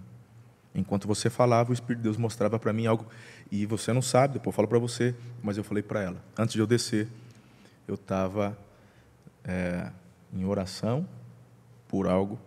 [0.75, 3.07] Enquanto você falava, o Espírito de Deus mostrava para mim algo.
[3.51, 6.25] E você não sabe, depois eu falo para você, mas eu falei para ela.
[6.39, 7.09] Antes de eu descer,
[7.89, 8.57] eu estava
[9.45, 9.91] é,
[10.33, 11.07] em oração
[11.89, 12.39] por algo.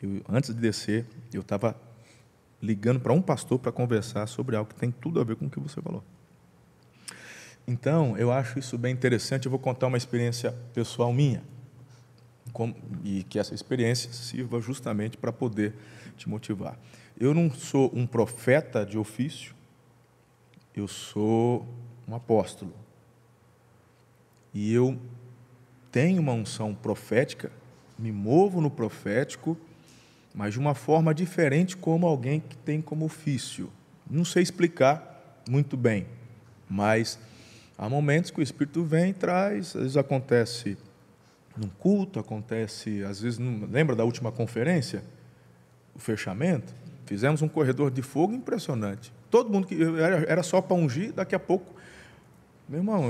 [0.00, 1.76] Eu, antes de descer, eu estava
[2.60, 5.50] ligando para um pastor para conversar sobre algo que tem tudo a ver com o
[5.50, 6.04] que você falou.
[7.66, 9.46] Então, eu acho isso bem interessante.
[9.46, 11.42] Eu vou contar uma experiência pessoal minha.
[13.02, 15.74] e que essa experiência sirva justamente para poder
[16.16, 16.78] te motivar.
[17.18, 19.54] Eu não sou um profeta de ofício,
[20.74, 21.66] eu sou
[22.06, 22.74] um apóstolo.
[24.54, 24.98] E eu
[25.90, 27.50] tenho uma unção profética,
[27.98, 29.56] me movo no profético,
[30.34, 33.70] mas de uma forma diferente como alguém que tem como ofício.
[34.10, 36.06] Não sei explicar muito bem,
[36.68, 37.18] mas
[37.76, 40.76] há momentos que o Espírito vem e traz, às vezes acontece
[41.56, 45.02] num culto, acontece, às vezes, lembra da última conferência?
[45.94, 46.74] O fechamento?
[47.06, 49.12] Fizemos um corredor de fogo impressionante.
[49.30, 51.74] Todo mundo que era, era só para ungir, daqui a pouco,
[52.68, 53.02] meu irmão,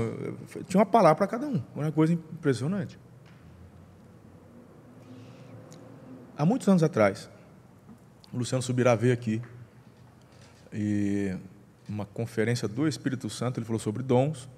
[0.67, 2.97] tinha uma palavra para cada um, uma coisa impressionante.
[6.37, 7.29] há muitos anos atrás,
[8.31, 9.41] o Luciano Subirá veio aqui
[10.73, 11.35] e
[11.87, 14.49] uma conferência do Espírito Santo, ele falou sobre dons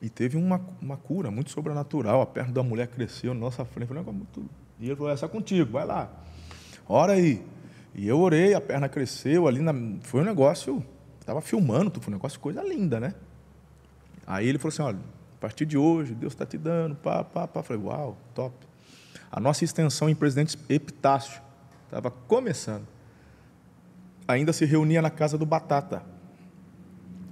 [0.00, 2.20] e teve uma, uma cura muito sobrenatural.
[2.20, 3.88] A perna da mulher cresceu na nossa frente.
[3.88, 4.44] Falei, muito...
[4.78, 6.10] E ele falou: essa é contigo, vai lá.
[6.88, 7.44] Ora aí.
[7.94, 9.60] E eu orei, a perna cresceu ali.
[9.60, 9.74] Na...
[10.02, 10.84] Foi um negócio.
[11.20, 13.14] Estava filmando, foi um negócio, coisa linda, né?
[14.26, 14.98] Aí ele falou assim: olha,
[15.36, 17.62] a partir de hoje, Deus está te dando, pá, pá, pá.
[17.62, 18.54] falei: uau, top.
[19.30, 21.40] A nossa extensão em Presidente Epitácio
[21.84, 22.86] estava começando.
[24.26, 26.02] Ainda se reunia na casa do Batata.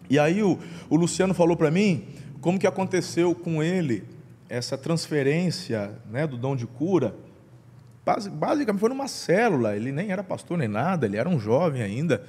[0.08, 2.08] E aí o, o Luciano falou para mim
[2.40, 4.04] como que aconteceu com ele
[4.48, 7.14] essa transferência né, do dom de cura.
[8.04, 12.24] Basicamente foi numa célula, ele nem era pastor nem nada, ele era um jovem ainda.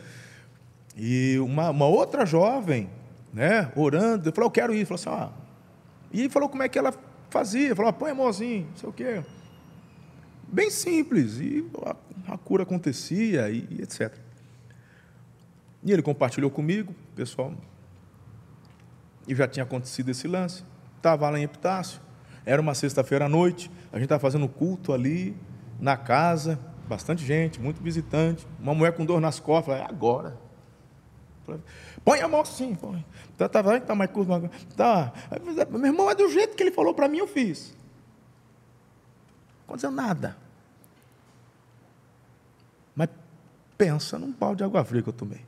[0.95, 2.89] E uma, uma outra jovem,
[3.34, 4.86] né, orando, ele falou, eu quero ir.
[4.86, 5.31] Falou assim, ah.
[6.12, 6.93] E falou como é que ela
[7.29, 7.75] fazia.
[7.75, 9.23] Falou, ah, põe a não sei o quê.
[10.47, 11.39] Bem simples.
[11.39, 14.13] E a, a cura acontecia e, e etc.
[15.84, 17.53] E ele compartilhou comigo, pessoal,
[19.27, 20.63] e já tinha acontecido esse lance.
[20.97, 21.99] Estava lá em Epitácio,
[22.45, 25.36] era uma sexta-feira à noite, a gente estava fazendo culto ali,
[25.81, 30.37] na casa, bastante gente, muito visitante, uma mulher com dor nas costas, falei, é agora.
[32.05, 33.03] põe a mão sim, põe.
[33.35, 34.31] Tá, tá, tá mais curto.
[34.77, 35.11] Tá.
[35.71, 37.75] Meu irmão, é do jeito que ele falou para mim, eu fiz.
[39.61, 40.37] Não aconteceu nada.
[42.95, 43.09] Mas
[43.75, 45.41] pensa num pau de água fria que eu tomei.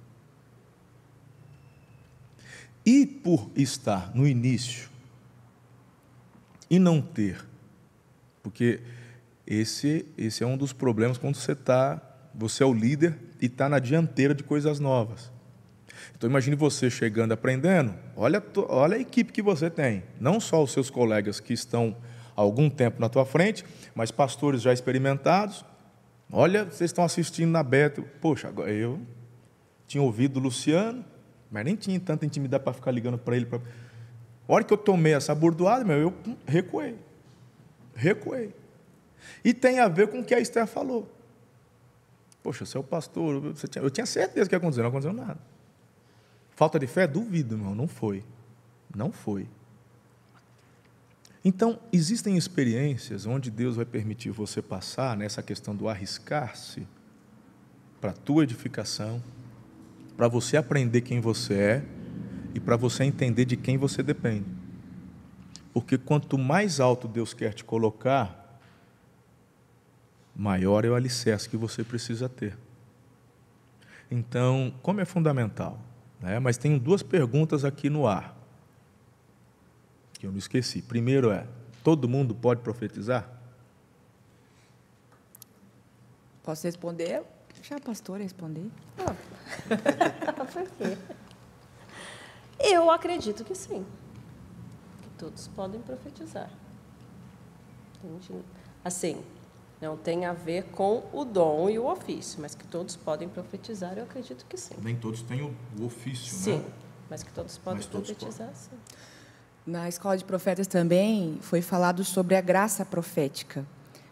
[2.86, 4.90] E por estar no início
[6.70, 7.46] e não ter,
[8.42, 8.82] porque
[9.46, 12.02] esse, esse é um dos problemas quando você está,
[12.34, 15.32] você é o líder e está na dianteira de coisas novas.
[16.16, 20.72] Então imagine você chegando aprendendo, olha, olha a equipe que você tem, não só os
[20.72, 21.96] seus colegas que estão
[22.36, 25.66] há algum tempo na tua frente, mas pastores já experimentados.
[26.32, 29.00] Olha, vocês estão assistindo na Beta, poxa, eu
[29.86, 31.04] tinha ouvido o Luciano,
[31.52, 33.46] mas nem tinha tanta intimidade para ficar ligando para ele.
[33.46, 33.60] Pra...
[33.60, 36.14] A hora que eu tomei essa bordoada, meu, eu
[36.48, 36.96] recuei.
[37.94, 38.63] Recuei.
[39.44, 41.12] E tem a ver com o que a Esther falou.
[42.42, 43.84] Poxa, você é o pastor, você tinha...
[43.84, 45.40] eu tinha certeza que ia acontecer, não aconteceu nada.
[46.56, 47.08] Falta de fé?
[47.08, 48.24] Duvido, irmão, não foi.
[48.96, 49.48] Não foi.
[51.44, 56.88] Então, existem experiências onde Deus vai permitir você passar nessa questão do arriscar-se
[58.00, 59.22] para a tua edificação,
[60.16, 61.86] para você aprender quem você é
[62.54, 64.46] e para você entender de quem você depende.
[65.74, 68.43] Porque quanto mais alto Deus quer te colocar,
[70.36, 72.58] maior é o alicerce que você precisa ter.
[74.10, 75.80] Então, como é fundamental?
[76.20, 76.40] Né?
[76.40, 78.36] Mas tenho duas perguntas aqui no ar,
[80.14, 80.82] que eu não esqueci.
[80.82, 81.46] Primeiro é:
[81.84, 83.30] todo mundo pode profetizar?
[86.44, 87.24] Posso responder?
[87.56, 88.70] Deixa a pastora responder.
[89.00, 89.16] Ah.
[90.52, 90.98] Por quê?
[92.60, 93.86] Eu acredito que sim.
[95.02, 96.50] Que todos podem profetizar.
[98.84, 99.24] Assim,
[99.84, 103.98] não tem a ver com o dom e o ofício, mas que todos podem profetizar,
[103.98, 104.74] eu acredito que sim.
[104.82, 106.58] Nem todos têm o, ofício, sim, né?
[106.58, 106.66] Sim,
[107.10, 108.62] mas que todos podem todos profetizar, podem.
[108.62, 108.78] sim.
[109.68, 113.66] Na escola de profetas também foi falado sobre a graça profética.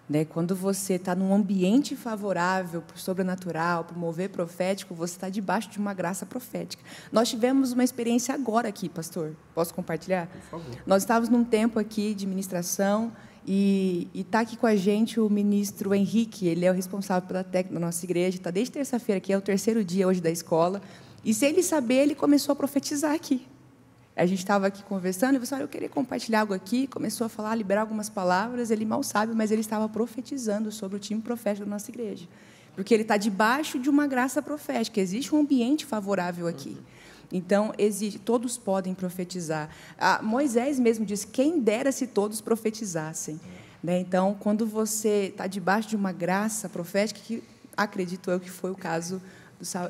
[0.09, 0.25] Né?
[0.25, 5.29] Quando você está num ambiente favorável para o sobrenatural, para o mover profético, você está
[5.29, 6.83] debaixo de uma graça profética.
[7.13, 9.35] Nós tivemos uma experiência agora aqui, pastor.
[9.55, 10.27] Posso compartilhar?
[10.27, 10.81] Por favor.
[10.85, 13.13] Nós estávamos num tempo aqui de ministração
[13.47, 16.47] e está aqui com a gente o ministro Henrique.
[16.47, 18.37] Ele é o responsável pela técnica da nossa igreja.
[18.37, 20.81] Está desde terça-feira, que é o terceiro dia hoje da escola.
[21.23, 23.45] E sem ele saber, ele começou a profetizar aqui.
[24.15, 27.29] A gente estava aqui conversando e você olha, eu queria compartilhar algo aqui, começou a
[27.29, 31.65] falar, liberar algumas palavras, ele mal sabe, mas ele estava profetizando sobre o time profético
[31.65, 32.27] da nossa igreja.
[32.75, 36.77] Porque ele está debaixo de uma graça profética, existe um ambiente favorável aqui.
[37.31, 37.73] Então,
[38.25, 39.69] todos podem profetizar.
[39.97, 43.39] Ah, Moisés mesmo disse: quem dera se todos profetizassem.
[43.83, 43.99] Né?
[43.99, 47.43] Então, quando você está debaixo de uma graça profética, que
[47.75, 49.21] acredito eu que foi o caso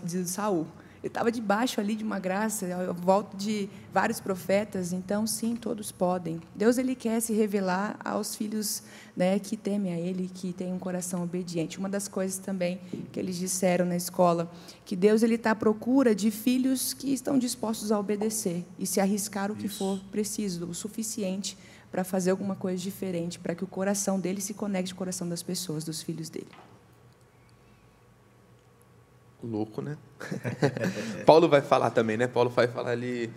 [0.03, 0.67] de Saul.
[1.01, 5.91] Ele estava debaixo ali de uma graça, ao volta de vários profetas, então sim, todos
[5.91, 6.39] podem.
[6.55, 8.83] Deus ele quer se revelar aos filhos
[9.17, 11.79] né, que temem a Ele, que têm um coração obediente.
[11.79, 12.79] Uma das coisas também
[13.11, 14.51] que eles disseram na escola,
[14.85, 18.99] que Deus ele está à procura de filhos que estão dispostos a obedecer e se
[18.99, 19.79] arriscar o que Isso.
[19.79, 21.57] for preciso, o suficiente
[21.91, 25.27] para fazer alguma coisa diferente, para que o coração dele se conecte com o coração
[25.27, 26.47] das pessoas, dos filhos dele
[29.43, 29.97] louco, né?
[31.25, 32.27] Paulo vai falar também, né?
[32.27, 33.31] Paulo vai falar ali,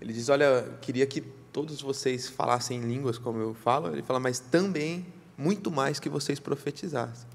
[0.00, 1.20] ele diz, olha, queria que
[1.52, 3.88] todos vocês falassem línguas como eu falo.
[3.88, 7.28] Ele fala, mas também muito mais que vocês profetizassem.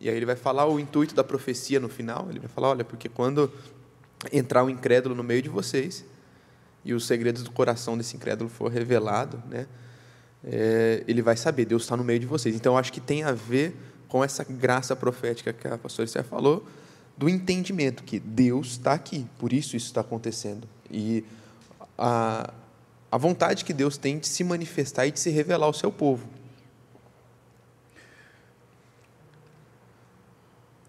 [0.00, 2.26] E aí ele vai falar o intuito da profecia no final.
[2.28, 3.52] Ele vai falar: olha, porque quando
[4.32, 6.04] entrar um incrédulo no meio de vocês
[6.84, 9.66] e os segredos do coração desse incrédulo for revelado, né?
[10.44, 12.56] É, ele vai saber, Deus está no meio de vocês.
[12.56, 13.76] Então, acho que tem a ver
[14.08, 16.66] com essa graça profética que a pastora Esther falou,
[17.16, 20.66] do entendimento que Deus está aqui, por isso isso está acontecendo.
[20.90, 21.24] E
[21.96, 22.52] a,
[23.10, 26.26] a vontade que Deus tem de se manifestar e de se revelar ao seu povo.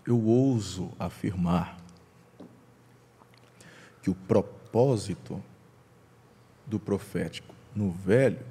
[0.06, 1.78] Eu ouso afirmar
[4.02, 5.42] que o propósito
[6.66, 8.46] do profético no velho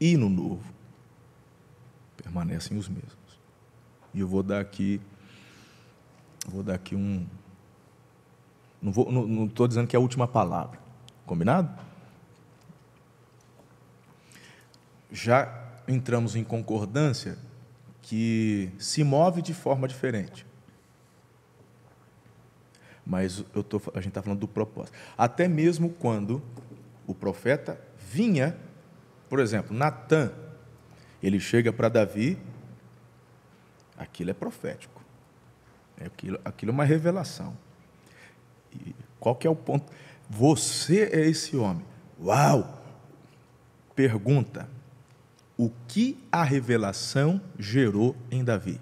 [0.00, 0.72] e no novo
[2.16, 3.14] permanecem os mesmos.
[4.12, 5.00] E eu vou dar aqui
[6.46, 7.26] vou dar aqui um
[8.80, 10.78] não vou não estou dizendo que é a última palavra.
[11.24, 11.70] Combinado?
[15.10, 17.38] Já entramos em concordância
[18.02, 20.46] que se move de forma diferente.
[23.06, 24.96] Mas eu tô, a gente está falando do propósito.
[25.16, 26.42] Até mesmo quando
[27.06, 28.56] o profeta vinha,
[29.28, 30.32] por exemplo, Natan,
[31.22, 32.38] ele chega para Davi,
[33.96, 34.93] aquilo é profético.
[36.00, 37.56] Aquilo, aquilo é uma revelação.
[38.72, 39.90] E qual que é o ponto?
[40.28, 41.84] Você é esse homem.
[42.20, 42.82] Uau!
[43.94, 44.68] Pergunta:
[45.56, 48.80] o que a revelação gerou em Davi?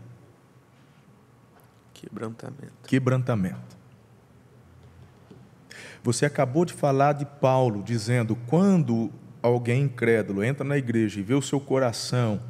[1.93, 2.89] Quebrantamento.
[2.89, 3.77] Quebrantamento.
[6.03, 11.35] Você acabou de falar de Paulo, dizendo: quando alguém incrédulo entra na igreja e vê
[11.35, 12.43] o seu coração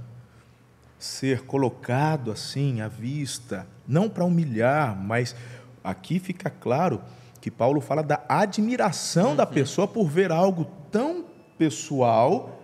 [0.99, 5.35] ser colocado assim à vista, não para humilhar, mas
[5.83, 7.01] aqui fica claro
[7.41, 9.37] que Paulo fala da admiração uhum.
[9.37, 11.25] da pessoa por ver algo tão
[11.59, 12.61] pessoal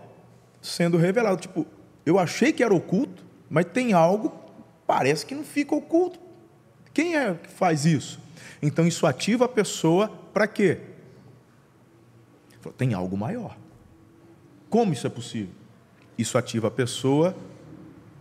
[0.61, 1.41] sendo revelado.
[1.41, 1.67] Tipo,
[2.07, 4.33] eu achei que era oculto, mas tem algo,
[4.87, 6.21] parece que não fica oculto.
[6.93, 8.21] Quem é que faz isso?
[8.61, 10.81] Então isso ativa a pessoa para quê?
[12.77, 13.57] Tem algo maior.
[14.69, 15.55] Como isso é possível?
[16.17, 17.35] Isso ativa a pessoa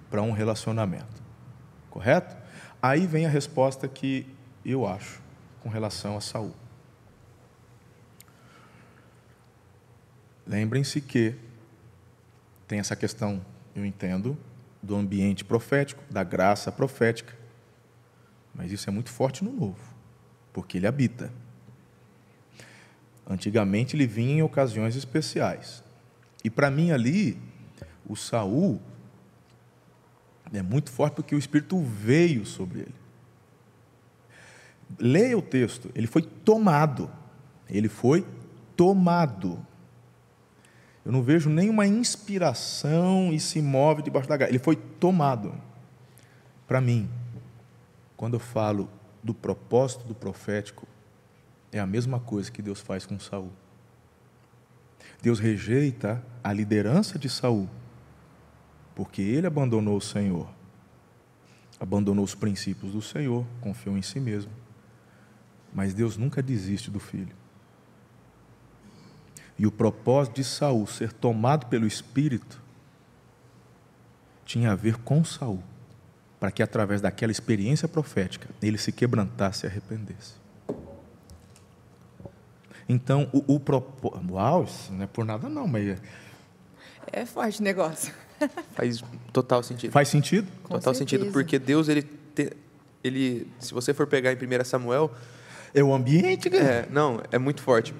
[0.09, 1.21] para um relacionamento.
[1.89, 2.36] Correto?
[2.81, 4.27] Aí vem a resposta que
[4.63, 5.21] eu acho
[5.61, 6.53] com relação a Saul.
[10.45, 11.35] Lembrem-se que
[12.67, 13.43] tem essa questão,
[13.75, 14.37] eu entendo,
[14.81, 17.35] do ambiente profético, da graça profética,
[18.53, 19.93] mas isso é muito forte no novo,
[20.53, 21.31] porque ele habita.
[23.29, 25.83] Antigamente ele vinha em ocasiões especiais.
[26.43, 27.37] E para mim ali,
[28.05, 28.81] o Saul
[30.53, 32.95] é muito forte porque o Espírito veio sobre ele.
[34.99, 37.11] Leia o texto, ele foi tomado.
[37.69, 38.25] Ele foi
[38.75, 39.65] tomado.
[41.03, 44.51] Eu não vejo nenhuma inspiração e se move debaixo da graça.
[44.51, 45.53] Ele foi tomado.
[46.67, 47.09] Para mim,
[48.15, 48.89] quando eu falo
[49.23, 50.87] do propósito do profético,
[51.71, 53.51] é a mesma coisa que Deus faz com Saul.
[55.21, 57.69] Deus rejeita a liderança de Saul,
[58.97, 60.49] porque ele abandonou o Senhor,
[61.79, 64.51] abandonou os princípios do Senhor, confiou em si mesmo.
[65.71, 67.35] Mas Deus nunca desiste do filho.
[69.55, 72.59] E o propósito de Saul ser tomado pelo Espírito
[74.43, 75.61] tinha a ver com Saul,
[76.39, 80.33] para que através daquela experiência profética ele se quebrantasse e arrependesse.
[82.89, 84.33] Então, o, o propósito.
[84.33, 85.87] Uau, isso não é por nada, não, mas.
[85.87, 85.99] É,
[87.11, 88.11] é forte negócio.
[88.73, 89.91] Faz total sentido.
[89.91, 90.47] Faz sentido?
[90.63, 91.21] Com total certeza.
[91.21, 92.51] sentido, porque Deus, ele, te,
[93.03, 93.47] ele.
[93.59, 95.11] Se você for pegar em 1 Samuel,
[95.73, 96.63] é o ambiente, cara.
[96.63, 97.93] É, não, é muito forte.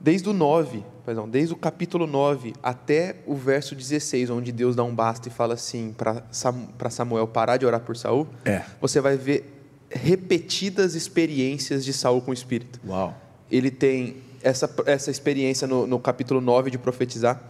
[0.00, 4.82] Desde o 9, perdão, desde o capítulo 9 até o verso 16, onde Deus dá
[4.82, 8.62] um basta e fala assim para Samuel parar de orar por Saul, é.
[8.80, 12.80] você vai ver repetidas experiências de Saul com o Espírito.
[12.84, 13.14] Uau.
[13.48, 17.40] Ele tem essa, essa experiência no, no capítulo 9 de profetizar.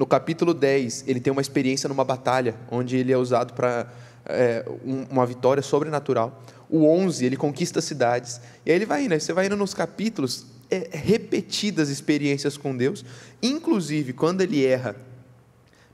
[0.00, 3.86] No capítulo 10, ele tem uma experiência numa batalha, onde ele é usado para
[4.24, 6.42] é, um, uma vitória sobrenatural.
[6.70, 8.40] O 11, ele conquista cidades.
[8.64, 12.74] E aí ele vai indo, aí você vai indo nos capítulos, é, repetidas experiências com
[12.74, 13.04] Deus,
[13.42, 14.96] inclusive quando ele erra,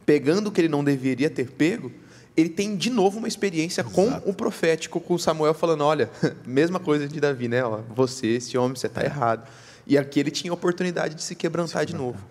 [0.07, 1.90] pegando o que ele não deveria ter pego,
[2.36, 3.92] ele tem de novo uma experiência Exato.
[3.92, 6.09] com o profético, com Samuel falando: olha,
[6.46, 7.64] mesma coisa de Davi, né?
[7.64, 9.07] Ó, você, esse homem, você está é.
[9.07, 9.50] errado.
[9.84, 12.24] E aqui ele tinha a oportunidade de se quebrantar de novo.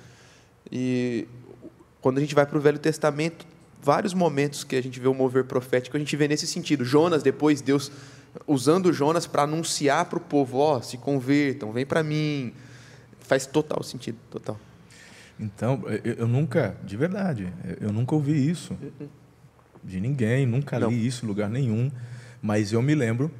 [0.71, 1.27] E
[2.05, 3.47] quando a gente vai para o Velho Testamento,
[3.81, 6.85] vários momentos que a gente vê o mover profético, a gente vê nesse sentido.
[6.85, 7.91] Jonas, depois, Deus
[8.45, 12.53] usando Jonas para anunciar para o povo: ó, oh, se convertam, vem para mim.
[13.21, 14.59] Faz total sentido, total.
[15.39, 17.51] Então, eu nunca, de verdade,
[17.81, 18.77] eu nunca ouvi isso.
[19.83, 20.89] de ninguém, nunca Não.
[20.89, 21.91] li isso em lugar nenhum,
[22.39, 23.31] mas eu me lembro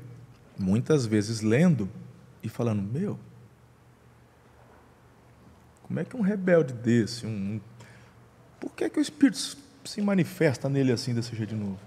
[0.58, 1.88] muitas vezes lendo
[2.42, 3.20] e falando: meu,
[5.84, 7.75] como é que um rebelde desse, um, um-
[8.60, 11.80] por que, que o Espírito se manifesta nele assim, desse jeito de novo?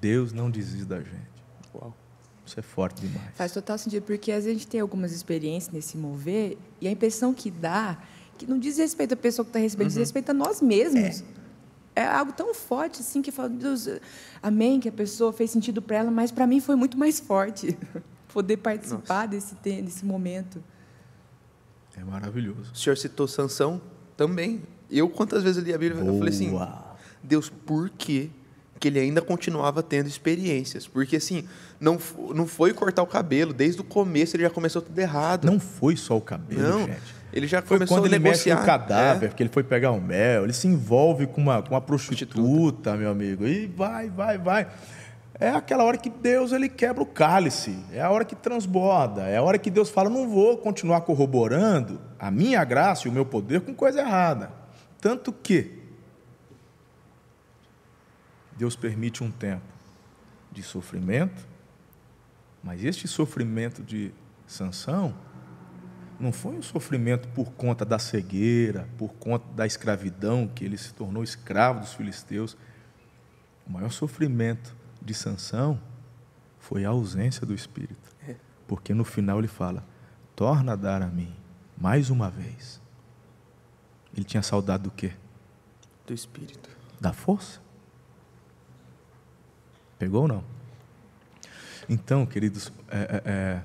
[0.00, 1.34] Deus não desiste da gente.
[1.74, 1.94] Uau.
[2.46, 3.34] Isso é forte demais.
[3.34, 6.90] Faz total sentido, porque às vezes a gente tem algumas experiências nesse mover e a
[6.90, 7.98] impressão que dá
[8.36, 11.24] que não diz respeito à pessoa que está recebendo, diz respeito a nós mesmos.
[11.96, 12.04] É.
[12.04, 13.88] algo tão forte assim que fala, Deus,
[14.42, 17.78] amém, que a pessoa fez sentido para ela, mas para mim foi muito mais forte
[18.32, 20.62] poder participar desse, desse momento.
[21.96, 22.72] É maravilhoso.
[22.72, 23.80] O senhor citou Sansão
[24.16, 24.62] também.
[24.96, 26.84] Eu, quantas vezes eu li a Bíblia, eu falei assim, Boa.
[27.22, 28.30] Deus, por que
[28.78, 30.86] que ele ainda continuava tendo experiências?
[30.86, 31.44] Porque, assim,
[31.80, 31.98] não,
[32.34, 33.52] não foi cortar o cabelo.
[33.54, 35.46] Desde o começo ele já começou tudo errado.
[35.46, 36.98] Não foi só o cabelo, Não, gente.
[37.32, 38.60] ele já Foi começou quando a ele mexe negociar.
[38.60, 39.28] no cadáver, É.
[39.28, 42.96] porque ele foi pegar o mel, ele se envolve com uma, com uma prostituta, Prostituta.
[42.96, 44.66] meu amigo, e vai, vai, vai.
[45.40, 49.36] É aquela hora que Deus ele quebra o cálice, é a hora que transborda, é
[49.38, 53.24] a hora que Deus fala: não vou continuar corroborando a minha graça e o meu
[53.26, 54.50] poder com coisa errada.
[55.04, 55.70] Tanto que
[58.56, 59.66] Deus permite um tempo
[60.50, 61.46] de sofrimento,
[62.62, 64.14] mas este sofrimento de
[64.46, 65.14] Sansão
[66.18, 70.94] não foi um sofrimento por conta da cegueira, por conta da escravidão, que ele se
[70.94, 72.56] tornou escravo dos filisteus.
[73.66, 75.78] O maior sofrimento de Sansão
[76.58, 78.10] foi a ausência do Espírito.
[78.66, 79.86] Porque no final ele fala:
[80.34, 81.36] torna a dar a mim
[81.76, 82.82] mais uma vez.
[84.14, 85.12] Ele tinha saudade do quê?
[86.06, 86.68] Do Espírito.
[87.00, 87.60] Da força.
[89.98, 90.44] Pegou ou não?
[91.88, 93.62] Então, queridos, é, é, é,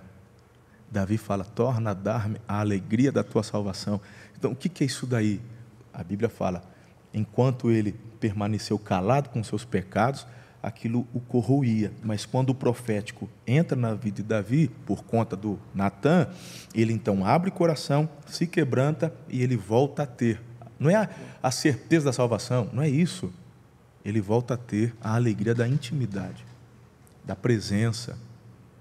[0.91, 4.01] Davi fala: torna a dar-me a alegria da tua salvação.
[4.37, 5.41] Então, o que, que é isso daí?
[5.93, 6.63] A Bíblia fala:
[7.13, 10.25] enquanto ele permaneceu calado com seus pecados,
[10.61, 11.91] aquilo o corroía.
[12.03, 16.27] Mas quando o profético entra na vida de Davi, por conta do Natã,
[16.73, 20.41] ele então abre o coração, se quebranta e ele volta a ter.
[20.79, 21.09] Não é a,
[21.41, 23.33] a certeza da salvação, não é isso.
[24.03, 26.45] Ele volta a ter a alegria da intimidade,
[27.25, 28.17] da presença.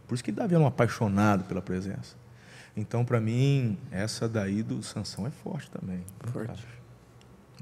[0.07, 2.16] Por isso que Davi é um apaixonado pela presença.
[2.76, 6.05] Então, para mim, essa daí do Sansão é forte também.
[6.33, 6.64] Forte.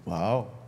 [0.07, 0.63] Uau!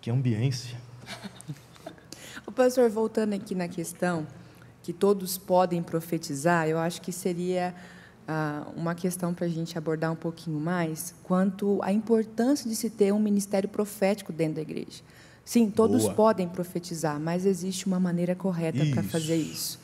[0.00, 0.78] Que ambiência.
[2.46, 4.26] O pastor, voltando aqui na questão
[4.82, 7.74] que todos podem profetizar, eu acho que seria
[8.26, 12.90] ah, uma questão para a gente abordar um pouquinho mais, quanto à importância de se
[12.90, 15.02] ter um ministério profético dentro da igreja.
[15.44, 16.14] Sim, todos Boa.
[16.14, 19.78] podem profetizar, mas existe uma maneira correta para fazer isso.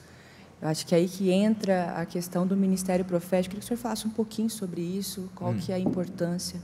[0.61, 3.51] Eu acho que é aí que entra a questão do ministério profético.
[3.55, 5.59] Queria que o senhor falasse um pouquinho sobre isso, qual Hum.
[5.59, 6.59] que é a importância.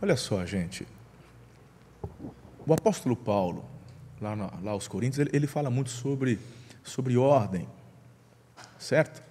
[0.00, 0.86] Olha só, gente.
[2.66, 3.64] O apóstolo Paulo,
[4.20, 6.38] lá, na, lá aos Coríntios, ele, ele fala muito sobre,
[6.82, 7.66] sobre ordem,
[8.78, 9.22] certo?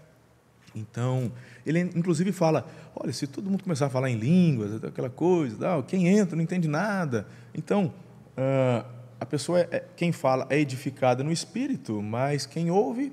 [0.76, 1.32] Então,
[1.66, 5.84] ele inclusive fala: olha, se todo mundo começar a falar em línguas, aquela coisa, tal,
[5.84, 7.28] quem entra não entende nada.
[7.54, 7.94] Então,
[8.38, 8.86] ah,
[9.20, 13.12] a pessoa, é, é- quem fala é edificada no espírito, mas quem ouve.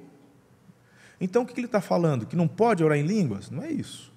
[1.20, 2.26] Então, o que ele está falando?
[2.26, 3.50] Que não pode orar em línguas?
[3.50, 4.12] Não é isso.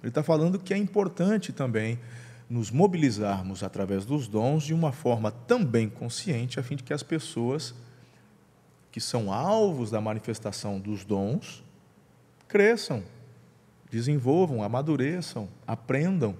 [0.00, 1.98] Ele está falando que é importante também
[2.48, 7.02] nos mobilizarmos através dos dons de uma forma também consciente, a fim de que as
[7.02, 7.74] pessoas
[8.90, 11.64] que são alvos da manifestação dos dons
[12.46, 13.02] cresçam,
[13.90, 16.36] desenvolvam, amadureçam, aprendam.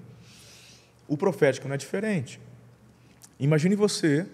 [1.08, 2.38] O profético não é diferente.
[3.40, 4.26] Imagine você,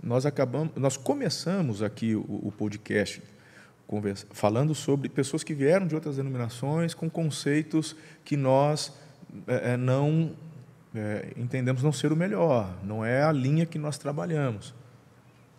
[0.00, 3.20] nós acabamos, nós começamos aqui o, o podcast
[3.86, 7.94] conversa, falando sobre pessoas que vieram de outras denominações com conceitos
[8.24, 8.92] que nós
[9.46, 10.34] eh, não
[10.96, 14.74] eh, entendemos não ser o melhor, não é a linha que nós trabalhamos.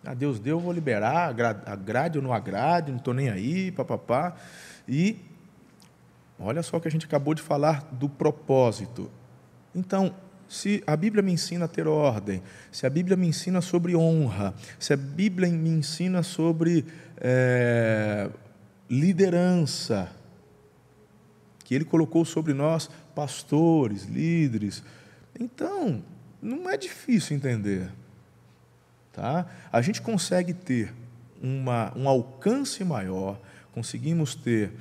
[0.04, 3.70] Ah, Deus deu, eu vou liberar, agra- agrade ou não agrade, não estou nem aí,
[3.72, 4.36] papapá.
[4.88, 5.18] E
[6.38, 9.10] olha só o que a gente acabou de falar do propósito.
[9.74, 10.14] Então,
[10.48, 14.54] se a Bíblia me ensina a ter ordem, se a Bíblia me ensina sobre honra,
[14.78, 16.86] se a Bíblia me ensina sobre
[17.18, 18.30] eh,
[18.88, 20.10] liderança,
[21.64, 24.82] que Ele colocou sobre nós pastores, líderes,
[25.38, 26.02] então
[26.40, 27.90] não é difícil entender.
[29.12, 29.46] Tá?
[29.72, 30.94] A gente consegue ter
[31.42, 33.38] uma, um alcance maior,
[33.72, 34.72] conseguimos ter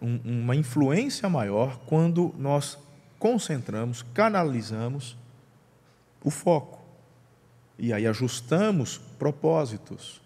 [0.00, 2.78] um- uma influência maior quando nós
[3.18, 5.16] concentramos, canalizamos
[6.24, 6.80] o foco.
[7.78, 10.20] E aí ajustamos propósitos.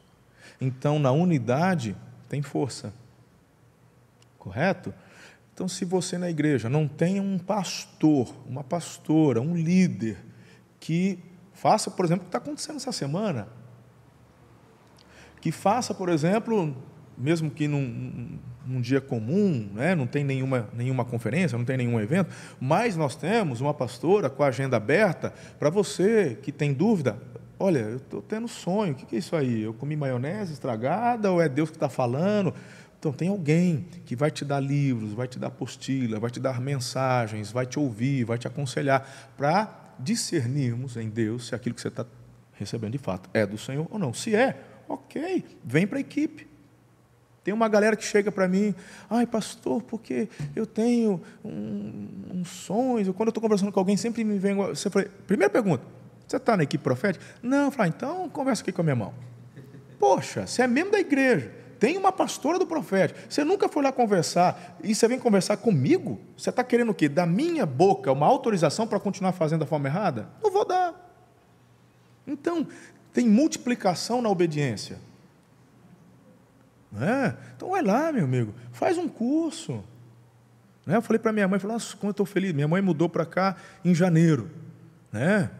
[0.61, 1.97] Então, na unidade,
[2.29, 2.93] tem força.
[4.39, 4.95] Correto?
[5.57, 10.19] Então, se você na igreja não tem um pastor, uma pastora, um líder
[10.79, 11.19] que
[11.57, 13.49] Faça, por exemplo, o que está acontecendo essa semana.
[15.41, 16.77] Que faça, por exemplo,
[17.17, 19.95] mesmo que num, num dia comum, né?
[19.95, 22.29] não tem nenhuma, nenhuma conferência, não tem nenhum evento,
[22.61, 27.19] mas nós temos uma pastora com a agenda aberta para você que tem dúvida.
[27.59, 29.63] Olha, eu estou tendo sonho, o que é isso aí?
[29.63, 32.53] Eu comi maionese estragada ou é Deus que está falando?
[32.99, 36.61] Então, tem alguém que vai te dar livros, vai te dar apostila, vai te dar
[36.61, 41.89] mensagens, vai te ouvir, vai te aconselhar, para discernirmos em Deus se aquilo que você
[41.89, 42.05] está
[42.53, 44.13] recebendo de fato é do Senhor ou não.
[44.13, 46.47] Se é, ok, vem para a equipe.
[47.45, 48.75] Tem uma galera que chega para mim,
[49.09, 53.15] ai pastor, porque eu tenho um, um sonho.
[53.15, 54.57] Quando eu estou conversando com alguém, sempre me vem.
[54.57, 55.85] Você fala, primeira pergunta:
[56.27, 57.25] você está na equipe profética?
[57.41, 59.15] Não, eu falo, ah, então conversa aqui com a minha mão.
[59.97, 63.21] Poxa, você é membro da igreja, tem uma pastora do profético.
[63.29, 66.21] Você nunca foi lá conversar e você vem conversar comigo?
[66.37, 67.09] Você está querendo o quê?
[67.09, 70.29] Da minha boca uma autorização para continuar fazendo da forma errada?
[70.43, 70.95] Não vou dar.
[72.27, 72.67] Então,
[73.13, 74.99] tem multiplicação na obediência.
[77.01, 77.35] É?
[77.55, 79.85] Então vai lá, meu amigo, faz um curso.
[80.87, 80.97] Né?
[80.97, 82.53] Eu falei para minha mãe, falei, nossa, como eu estou feliz.
[82.53, 84.51] Minha mãe mudou para cá em janeiro.
[85.13, 85.51] Né?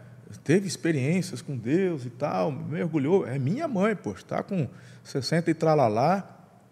[0.43, 3.25] Teve experiências com Deus e tal, mergulhou.
[3.25, 4.67] É minha mãe, poxa, está com
[5.03, 6.21] 60 e tralalá.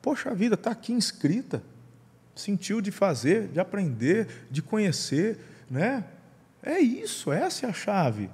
[0.02, 1.64] Poxa vida, está aqui inscrita.
[2.36, 5.40] Sentiu de fazer, de aprender, de conhecer.
[5.70, 6.04] Né?
[6.62, 8.30] É isso, essa é a chave.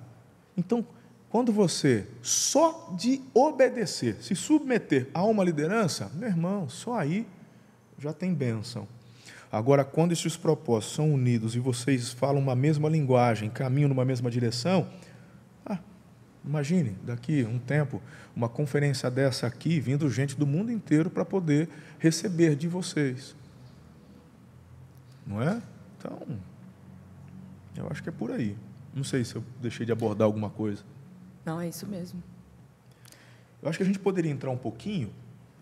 [0.58, 0.86] Então,
[1.30, 7.26] quando você só de obedecer, se submeter a uma liderança, meu irmão, só aí
[7.98, 8.88] já tem bênção.
[9.52, 14.32] Agora, quando esses propósitos são unidos e vocês falam uma mesma linguagem, caminham numa mesma
[14.32, 14.88] direção,
[16.44, 18.02] imagine, daqui um tempo,
[18.36, 21.70] uma conferência dessa aqui, vindo gente do mundo inteiro para poder
[22.00, 23.36] receber de vocês.
[25.26, 25.62] Não é?
[25.98, 26.20] Então,
[27.78, 28.58] eu acho que é por aí.
[28.94, 30.84] Não sei se eu deixei de abordar alguma coisa.
[31.46, 32.22] Não, é isso mesmo.
[33.62, 35.14] Eu acho que a gente poderia entrar um pouquinho,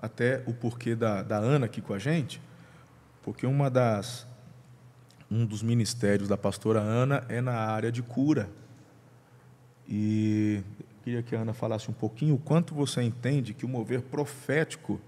[0.01, 2.41] até o porquê da, da Ana aqui com a gente,
[3.21, 4.25] porque uma das,
[5.29, 8.49] um dos ministérios da pastora Ana é na área de cura.
[9.91, 10.61] E
[11.03, 15.01] queria que a Ana falasse um pouquinho o quanto você entende que o mover profético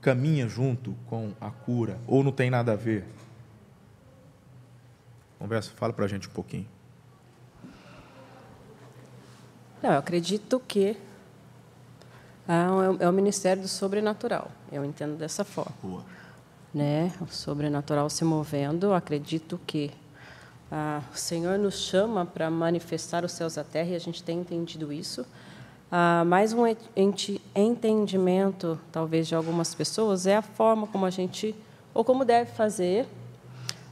[0.00, 3.04] caminha junto com a cura, ou não tem nada a ver?
[5.38, 6.66] Conversa, fala para a gente um pouquinho.
[9.82, 10.96] Não, eu acredito que
[13.00, 14.50] é o ministério do sobrenatural.
[14.72, 15.76] Eu entendo dessa forma.
[15.82, 16.02] Boa.
[16.72, 17.12] Né?
[17.20, 19.90] O sobrenatural se movendo, acredito que
[20.70, 24.38] ah, o Senhor nos chama para manifestar os céus à terra e a gente tem
[24.40, 25.24] entendido isso.
[25.90, 26.64] Ah, mais um
[27.56, 31.54] entendimento, talvez, de algumas pessoas é a forma como a gente,
[31.94, 33.06] ou como deve fazer.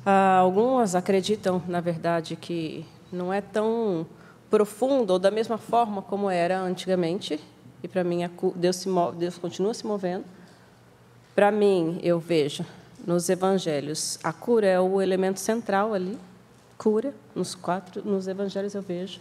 [0.04, 4.06] Ah, algumas acreditam, na verdade, que não é tão
[4.50, 7.40] profundo ou da mesma forma como era antigamente.
[7.82, 10.24] E para mim Deus se Deus continua se movendo.
[11.34, 12.64] Para mim, eu vejo
[13.06, 16.18] nos evangelhos a cura é o elemento central ali.
[16.76, 19.20] Cura nos quatro nos evangelhos eu vejo.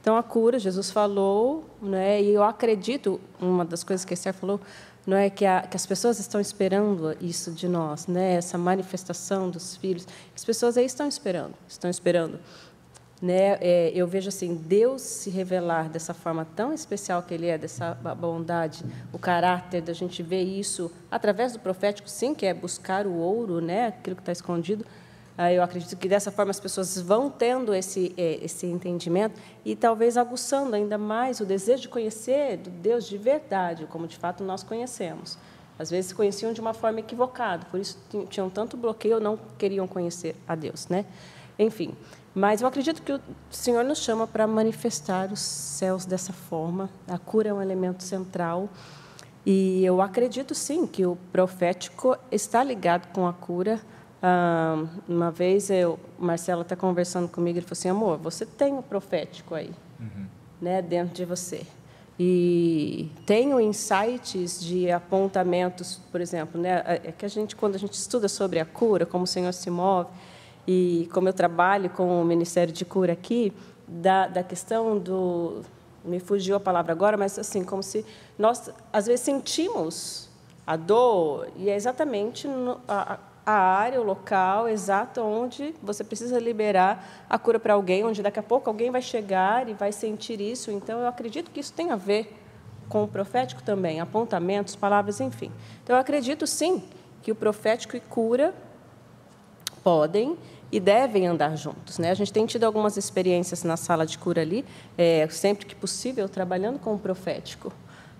[0.00, 2.22] Então a cura, Jesus falou, né?
[2.22, 4.60] E eu acredito uma das coisas que a Esther falou,
[5.06, 8.34] não é que, a, que, as pessoas estão esperando isso de nós, né?
[8.34, 10.06] Essa manifestação dos filhos.
[10.34, 12.38] As pessoas aí estão esperando, estão esperando
[13.20, 17.56] né, é, eu vejo assim Deus se revelar dessa forma tão especial que Ele é,
[17.56, 23.06] dessa bondade, o caráter da gente ver isso através do profético, sim, que é buscar
[23.06, 24.84] o ouro, né, aquilo que está escondido.
[25.38, 29.76] Ah, eu acredito que dessa forma as pessoas vão tendo esse é, esse entendimento e
[29.76, 34.62] talvez aguçando ainda mais o desejo de conhecer Deus de verdade, como de fato nós
[34.62, 35.38] conhecemos.
[35.78, 37.98] Às vezes conheciam de uma forma equivocada, por isso
[38.30, 41.04] tinham tanto bloqueio, não queriam conhecer a Deus, né?
[41.58, 41.94] Enfim,
[42.34, 43.20] mas eu acredito que o
[43.50, 46.90] Senhor nos chama para manifestar os céus dessa forma.
[47.08, 48.68] A cura é um elemento central.
[49.44, 53.80] E eu acredito sim que o profético está ligado com a cura.
[54.28, 58.82] Ah, uma vez eu, Marcelo está conversando comigo, ele falou assim: amor, você tem o
[58.82, 59.70] profético aí,
[60.00, 60.26] uhum.
[60.60, 61.64] né, dentro de você.
[62.18, 67.92] E tenho insights de apontamentos, por exemplo, né, é que a gente, quando a gente
[67.92, 70.10] estuda sobre a cura, como o Senhor se move,
[70.66, 73.52] e como eu trabalho com o Ministério de Cura aqui,
[73.86, 75.62] da, da questão do.
[76.04, 78.04] Me fugiu a palavra agora, mas assim, como se
[78.36, 80.28] nós, às vezes, sentimos
[80.66, 83.18] a dor, e é exatamente no, a, a
[83.52, 88.42] área, o local exato onde você precisa liberar a cura para alguém, onde daqui a
[88.42, 90.70] pouco alguém vai chegar e vai sentir isso.
[90.70, 92.36] Então, eu acredito que isso tem a ver
[92.88, 95.50] com o profético também, apontamentos, palavras, enfim.
[95.82, 96.82] Então, eu acredito sim
[97.22, 98.54] que o profético e cura
[99.82, 100.36] podem
[100.70, 101.98] e devem andar juntos.
[101.98, 102.10] Né?
[102.10, 104.64] A gente tem tido algumas experiências na sala de cura ali,
[104.98, 107.72] é, sempre que possível, trabalhando com o profético,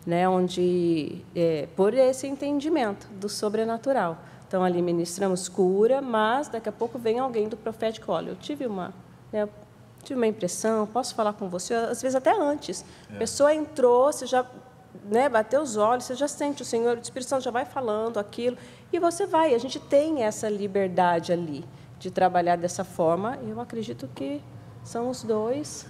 [0.07, 0.29] né?
[0.29, 4.19] onde, é, por esse entendimento do sobrenatural.
[4.47, 8.67] Então, ali ministramos cura, mas daqui a pouco vem alguém do profético, olha, eu tive
[8.67, 8.95] uma,
[9.33, 9.49] né,
[10.03, 11.75] tive uma impressão, posso falar com você?
[11.75, 12.85] Às vezes até antes.
[13.11, 13.15] É.
[13.15, 14.47] A pessoa entrou, você já
[15.05, 18.19] né, bateu os olhos, você já sente o Senhor, o Espírito Santo já vai falando
[18.19, 18.57] aquilo,
[18.93, 19.55] e você vai.
[19.55, 21.65] A gente tem essa liberdade ali
[21.99, 23.39] de trabalhar dessa forma.
[23.47, 24.41] Eu acredito que
[24.85, 25.87] são os dois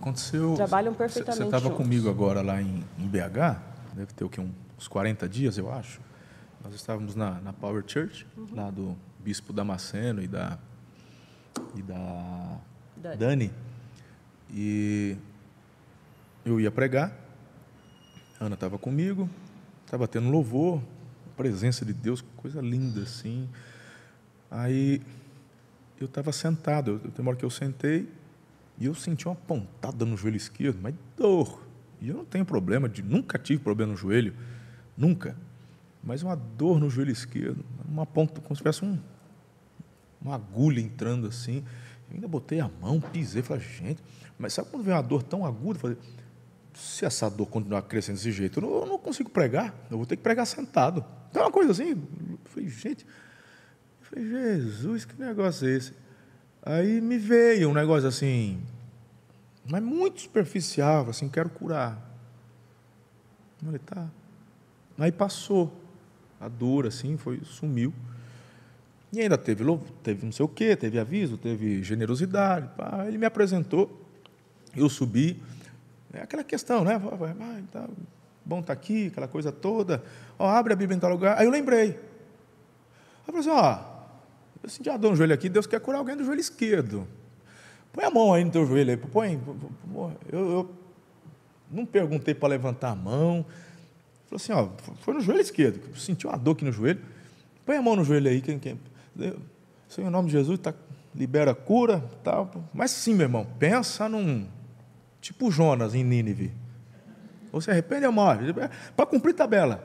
[0.00, 3.58] Aconteceu, trabalham perfeitamente Você estava comigo agora lá em, em, BH,
[3.94, 6.00] deve ter o que, uns 40 dias, eu acho.
[6.64, 8.54] Nós estávamos na, na Power Church, uhum.
[8.54, 10.58] lá do Bispo Damasceno e da,
[11.74, 12.60] e da
[12.96, 13.16] Dani.
[13.16, 13.52] Dani.
[14.48, 15.16] E
[16.44, 17.12] eu ia pregar,
[18.38, 19.28] a Ana estava comigo,
[19.84, 20.80] estava tendo louvor,
[21.36, 23.48] presença de Deus, coisa linda assim.
[24.48, 25.02] Aí
[26.00, 28.08] eu estava sentado, eu, tem uma hora que eu sentei
[28.78, 31.66] e eu senti uma pontada no joelho esquerdo, mas dor.
[32.00, 34.32] E eu não tenho problema, de, nunca tive problema no joelho,
[34.96, 35.36] nunca.
[36.02, 38.98] Mas uma dor no joelho esquerdo, uma ponta, como se tivesse um,
[40.20, 41.64] uma agulha entrando assim.
[42.08, 44.02] Eu ainda botei a mão, pisei, falei, gente,
[44.38, 45.78] mas sabe quando vem uma dor tão aguda?
[45.78, 45.96] Falei,
[46.74, 50.06] se essa dor continuar crescendo desse jeito, eu não, eu não, consigo pregar, eu vou
[50.06, 51.04] ter que pregar sentado.
[51.30, 53.06] Então, uma coisa assim, eu falei, gente,
[54.12, 55.94] Falei, Jesus, que negócio é esse?
[56.62, 58.62] Aí me veio um negócio assim,
[59.66, 61.98] mas muito superficial, assim, quero curar.
[63.64, 64.08] Eu tá.
[64.98, 65.72] Aí passou
[66.42, 67.94] a dor, assim, foi, sumiu.
[69.12, 69.64] E ainda teve,
[70.02, 72.68] teve não sei o quê, teve aviso, teve generosidade.
[72.76, 73.04] Pá.
[73.06, 74.04] Ele me apresentou,
[74.74, 75.40] eu subi.
[76.12, 77.00] É aquela questão, né?
[77.70, 77.88] Tá,
[78.44, 80.02] bom estar tá aqui, aquela coisa toda.
[80.38, 81.38] Ó, abre a Bíblia em tal lugar.
[81.38, 81.90] Aí eu lembrei.
[81.90, 83.78] Aí eu falei assim, ó,
[84.62, 87.06] eu senti a dor no joelho aqui, Deus quer curar alguém do joelho esquerdo.
[87.92, 89.40] Põe a mão aí no teu joelho aí, põe.
[90.30, 90.70] Eu, eu
[91.70, 93.44] não perguntei para levantar a mão.
[94.32, 95.96] Falou assim, ó, foi no joelho esquerdo.
[95.96, 97.00] Sentiu uma dor aqui no joelho.
[97.66, 98.40] Põe a mão no joelho aí.
[98.40, 98.80] Quem, quem,
[99.88, 100.72] Senhor, em nome de Jesus, tá,
[101.14, 102.02] libera cura.
[102.24, 102.50] Tal.
[102.72, 104.46] Mas sim, meu irmão, pensa num.
[105.20, 106.52] Tipo Jonas em Nínive.
[107.52, 108.52] Ou se arrepende ou morre.
[108.96, 109.84] Para cumprir tabela.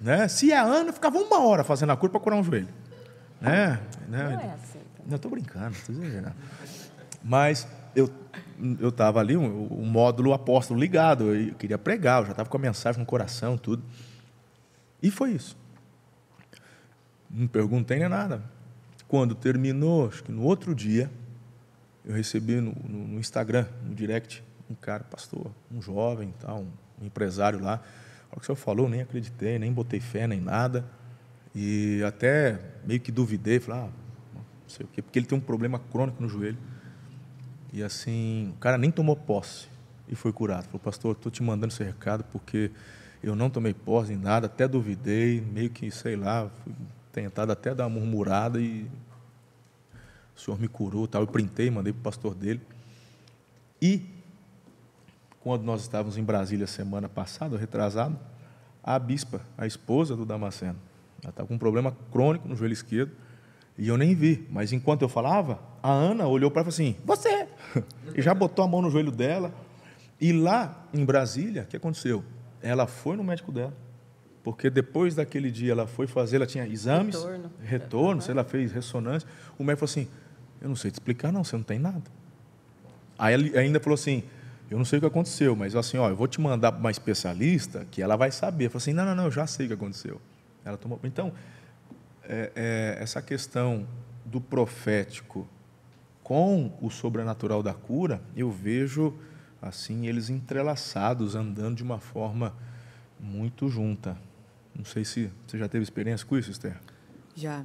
[0.00, 0.28] Né?
[0.28, 2.68] Se é ano, ficava uma hora fazendo a cura para curar um joelho.
[3.40, 3.80] Né?
[4.08, 4.78] Não, não é assim.
[5.06, 6.36] Não, estou brincando, estou exagerando.
[7.22, 8.10] Mas eu
[8.80, 12.48] eu estava ali, o um, um módulo apóstolo ligado, eu queria pregar, eu já estava
[12.48, 13.82] com a mensagem no coração, tudo.
[15.02, 15.56] E foi isso.
[17.30, 18.42] Não perguntei nem nada.
[19.06, 21.10] Quando terminou, acho que no outro dia,
[22.04, 26.66] eu recebi no, no, no Instagram, no direct, um cara, pastor, um jovem, tal,
[27.00, 27.80] um empresário lá.
[28.32, 30.84] O que o senhor falou, nem acreditei, nem botei fé, nem nada.
[31.54, 33.88] E até meio que duvidei, falei, ah,
[34.34, 36.58] não sei o quê, porque ele tem um problema crônico no joelho.
[37.72, 39.68] E assim, o cara nem tomou posse
[40.08, 40.64] e foi curado.
[40.64, 42.70] Falou, pastor, estou te mandando esse recado porque
[43.22, 46.72] eu não tomei posse em nada, até duvidei, meio que, sei lá, fui
[47.12, 48.88] tentado até dar uma murmurada e
[50.36, 51.22] o senhor me curou, tal.
[51.22, 52.60] Eu printei, mandei para o pastor dele.
[53.82, 54.06] E
[55.40, 58.18] quando nós estávamos em Brasília semana passada, retrasado,
[58.82, 60.78] a bispa, a esposa do Damasceno,
[61.22, 63.12] ela estava com um problema crônico no joelho esquerdo.
[63.78, 64.46] E eu nem vi.
[64.50, 67.46] Mas enquanto eu falava, a Ana olhou para ela e falou assim: Você!
[68.16, 69.52] E já botou a mão no joelho dela.
[70.20, 72.24] E lá em Brasília, o que aconteceu?
[72.60, 73.72] Ela foi no médico dela.
[74.42, 78.30] Porque depois daquele dia ela foi fazer, ela tinha exames, retorno, retorno uhum.
[78.30, 79.28] ela fez ressonância.
[79.58, 80.08] O médico falou assim:
[80.60, 82.10] Eu não sei te explicar, não, você não tem nada.
[83.16, 84.24] Aí ele ainda falou assim:
[84.70, 86.90] Eu não sei o que aconteceu, mas assim, ó, eu vou te mandar para uma
[86.90, 88.66] especialista que ela vai saber.
[88.66, 90.20] Eu falei assim: Não, não, não, eu já sei o que aconteceu.
[90.64, 90.98] Ela tomou.
[91.04, 91.32] Então,
[92.28, 93.86] é, é, essa questão
[94.24, 95.48] do profético
[96.22, 99.14] com o sobrenatural da cura, eu vejo
[99.62, 102.54] assim eles entrelaçados, andando de uma forma
[103.18, 104.16] muito junta.
[104.76, 106.76] Não sei se você já teve experiência com isso, Esther.
[107.34, 107.64] Já,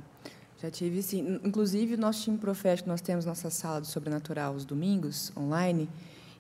[0.61, 1.39] já tive sim.
[1.43, 5.89] Inclusive, nosso time profético, nós temos nossa sala do sobrenatural os domingos, online,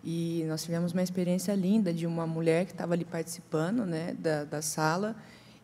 [0.03, 4.45] e nós tivemos uma experiência linda de uma mulher que estava ali participando né, da,
[4.45, 5.15] da sala,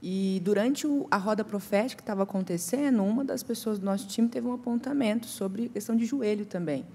[0.02, 4.30] e durante o, a roda profética que estava acontecendo, uma das pessoas do nosso time
[4.30, 6.86] teve um apontamento sobre questão de joelho também.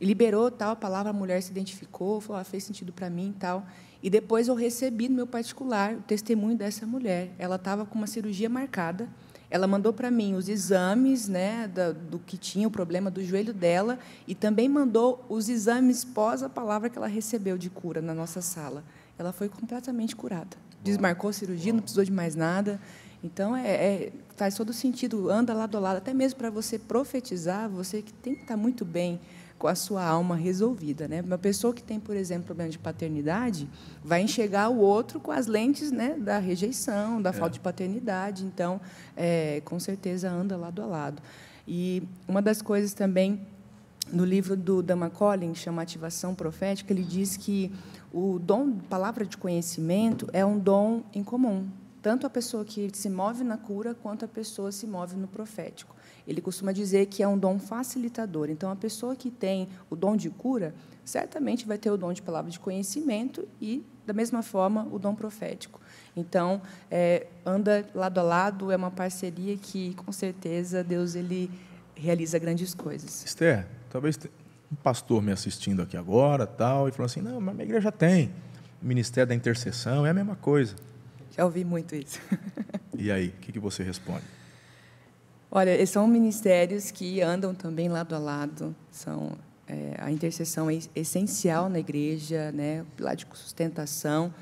[0.00, 3.30] E liberou tal a palavra, a mulher se identificou, falou, ah, fez sentido para mim
[3.30, 3.66] e tal.
[4.02, 7.30] E depois eu recebi no meu particular o testemunho dessa mulher.
[7.38, 9.08] Ela estava com uma cirurgia marcada.
[9.50, 11.70] Ela mandou para mim os exames né,
[12.10, 16.48] do que tinha o problema do joelho dela e também mandou os exames pós a
[16.48, 18.82] palavra que ela recebeu de cura na nossa sala.
[19.18, 22.80] Ela foi completamente curada desmarcou a cirurgia, não precisou de mais nada.
[23.22, 27.68] Então, é, é, faz todo sentido, anda lado a lado, até mesmo para você profetizar,
[27.68, 29.18] você que tem que estar muito bem
[29.58, 31.08] com a sua alma resolvida.
[31.08, 31.22] Né?
[31.22, 33.68] Uma pessoa que tem, por exemplo, problema de paternidade,
[34.04, 37.32] vai enxergar o outro com as lentes né, da rejeição, da é.
[37.32, 38.44] falta de paternidade.
[38.44, 38.80] Então,
[39.16, 41.22] é, com certeza, anda lado a lado.
[41.66, 43.40] E uma das coisas também
[44.12, 47.72] no livro do Dama Collins, chama Ativação Profética, ele diz que
[48.12, 51.68] o dom, palavra de conhecimento, é um dom em comum.
[52.02, 55.96] Tanto a pessoa que se move na cura, quanto a pessoa se move no profético.
[56.26, 58.48] Ele costuma dizer que é um dom facilitador.
[58.48, 62.22] Então, a pessoa que tem o dom de cura, certamente vai ter o dom de
[62.22, 65.80] palavra de conhecimento e, da mesma forma, o dom profético.
[66.16, 71.50] Então, é, anda lado a lado, é uma parceria que, com certeza, Deus ele
[71.94, 73.24] realiza grandes coisas.
[73.24, 74.18] Esther, talvez
[74.70, 78.32] um pastor me assistindo aqui agora, tal, e falando assim, não, mas minha igreja tem
[78.82, 80.74] ministério da intercessão, é a mesma coisa.
[81.30, 82.20] Já ouvi muito isso.
[82.96, 84.24] e aí, o que, que você responde?
[85.50, 88.74] Olha, são ministérios que andam também lado a lado.
[88.90, 89.36] São
[89.68, 94.32] é, a intercessão é essencial na igreja, né, lá de sustentação,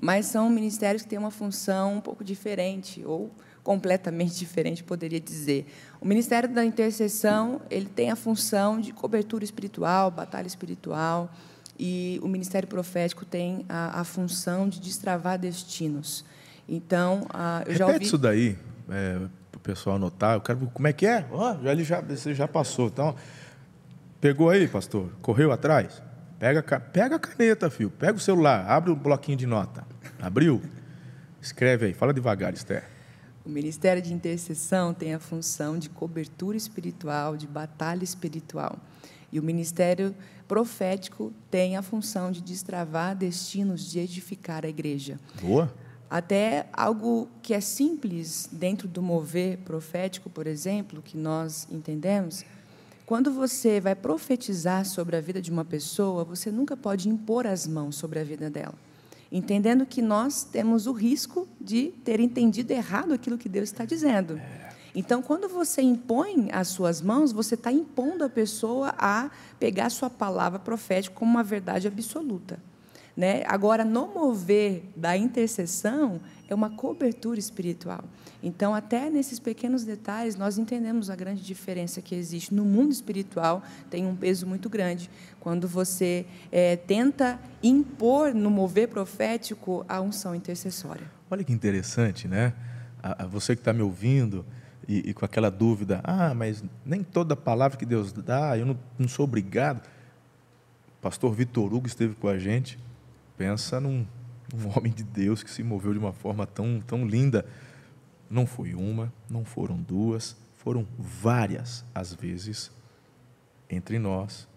[0.00, 3.30] mas são ministérios que têm uma função um pouco diferente ou
[3.66, 5.66] completamente diferente, poderia dizer.
[6.00, 11.28] O Ministério da Intercessão ele tem a função de cobertura espiritual, batalha espiritual,
[11.76, 16.24] e o Ministério Profético tem a, a função de destravar destinos.
[16.68, 18.04] Então, a, eu Repete já ouvi...
[18.04, 18.56] isso daí,
[18.88, 19.18] é,
[19.50, 20.34] para o pessoal anotar.
[20.34, 21.26] Eu quero como é que é?
[21.32, 22.86] Oh, já, ele já, você já passou.
[22.86, 23.16] Então,
[24.20, 25.10] pegou aí, pastor?
[25.20, 26.00] Correu atrás?
[26.38, 27.90] Pega, pega a caneta, filho.
[27.90, 29.84] Pega o celular, abre o bloquinho de nota.
[30.22, 30.62] Abriu?
[31.42, 32.95] Escreve aí, fala devagar, Esther.
[33.46, 38.76] O Ministério de Intercessão tem a função de cobertura espiritual, de batalha espiritual.
[39.30, 40.12] E o Ministério
[40.48, 45.20] Profético tem a função de destravar destinos, de edificar a igreja.
[45.40, 45.72] Boa.
[46.10, 52.44] Até algo que é simples dentro do mover profético, por exemplo, que nós entendemos,
[53.04, 57.64] quando você vai profetizar sobre a vida de uma pessoa, você nunca pode impor as
[57.64, 58.74] mãos sobre a vida dela
[59.36, 64.40] entendendo que nós temos o risco de ter entendido errado aquilo que Deus está dizendo.
[64.94, 69.30] Então, quando você impõe as suas mãos, você está impondo a pessoa a
[69.60, 72.58] pegar a sua palavra profética como uma verdade absoluta.
[73.16, 73.42] Né?
[73.46, 78.04] Agora, no mover da intercessão, é uma cobertura espiritual.
[78.42, 82.52] Então, até nesses pequenos detalhes, nós entendemos a grande diferença que existe.
[82.52, 85.08] No mundo espiritual, tem um peso muito grande
[85.40, 91.10] quando você é, tenta impor no mover profético a unção intercessória.
[91.30, 92.52] Olha que interessante, né?
[93.02, 94.44] A, a você que está me ouvindo
[94.86, 98.78] e, e, com aquela dúvida, ah, mas nem toda palavra que Deus dá, eu não,
[98.98, 99.82] não sou obrigado.
[101.00, 102.78] Pastor Vitor Hugo esteve com a gente
[103.36, 104.06] Pensa num,
[104.54, 107.46] num homem de Deus que se moveu de uma forma tão, tão linda.
[108.28, 112.70] Não foi uma, não foram duas, foram várias as vezes
[113.70, 114.48] entre nós,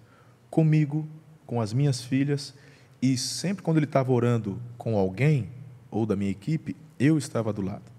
[0.50, 1.08] comigo,
[1.46, 2.54] com as minhas filhas,
[3.02, 5.50] e sempre quando ele estava orando com alguém
[5.90, 7.92] ou da minha equipe, eu estava do lado,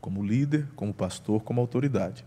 [0.00, 2.24] como líder, como pastor, como autoridade.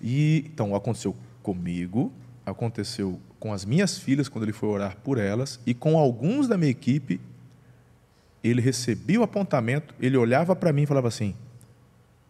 [0.00, 2.12] E então aconteceu comigo,
[2.44, 6.56] aconteceu com as minhas filhas, quando ele foi orar por elas, e com alguns da
[6.56, 7.20] minha equipe,
[8.40, 11.34] ele recebia o apontamento, ele olhava para mim e falava assim: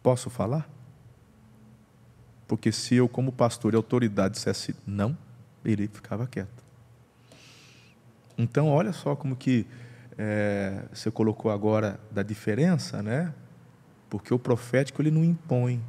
[0.01, 0.67] Posso falar?
[2.47, 5.15] Porque se eu, como pastor e autoridade, dissesse não,
[5.63, 6.63] ele ficava quieto.
[8.35, 9.67] Então, olha só como que
[10.17, 13.31] é, você colocou agora da diferença, né?
[14.09, 15.79] Porque o profético ele não impõe.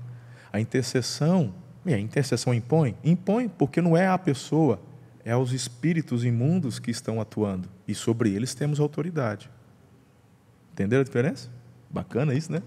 [0.53, 1.55] A intercessão
[1.87, 2.95] e a intercessão impõe?
[3.03, 4.79] Impõe, porque não é a pessoa,
[5.25, 7.69] é aos espíritos imundos que estão atuando.
[7.89, 9.51] E sobre eles temos autoridade.
[10.73, 11.49] Entenderam a diferença?
[11.89, 12.63] Bacana isso, né?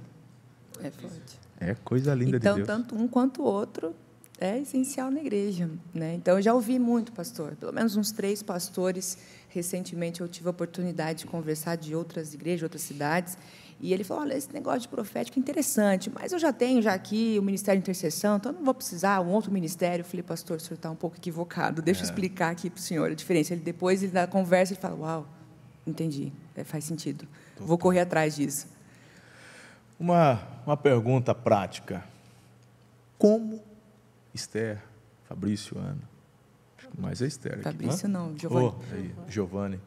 [0.82, 1.40] É forte.
[1.60, 2.70] É coisa linda então, de Deus.
[2.70, 3.94] Então, tanto um quanto o outro
[4.40, 5.70] é essencial na igreja.
[5.94, 6.16] Né?
[6.16, 7.56] Então, eu já ouvi muito, pastor.
[7.56, 9.18] Pelo menos uns três pastores.
[9.50, 13.38] Recentemente, eu tive a oportunidade de conversar de outras igrejas, outras cidades.
[13.80, 16.94] E ele falou: olha, esse negócio de profético é interessante, mas eu já tenho já
[16.94, 20.02] aqui o Ministério de Intercessão, então não vou precisar um outro ministério.
[20.02, 22.04] Eu falei, pastor, o senhor está um pouco equivocado, deixa é.
[22.04, 23.54] eu explicar aqui para o senhor a diferença.
[23.54, 25.28] Ele depois, ele, na conversa, ele fala: uau,
[25.86, 28.68] entendi, é, faz sentido, vou correr atrás disso.
[30.00, 32.04] Uma, uma pergunta prática:
[33.18, 33.62] como
[34.34, 34.82] Esther,
[35.26, 36.02] Fabrício, Ana,
[36.98, 37.62] mais é Esther.
[37.62, 38.68] Fabrício aqui, não, não Giovanni.
[38.68, 39.80] Oh, aí, Giovanni.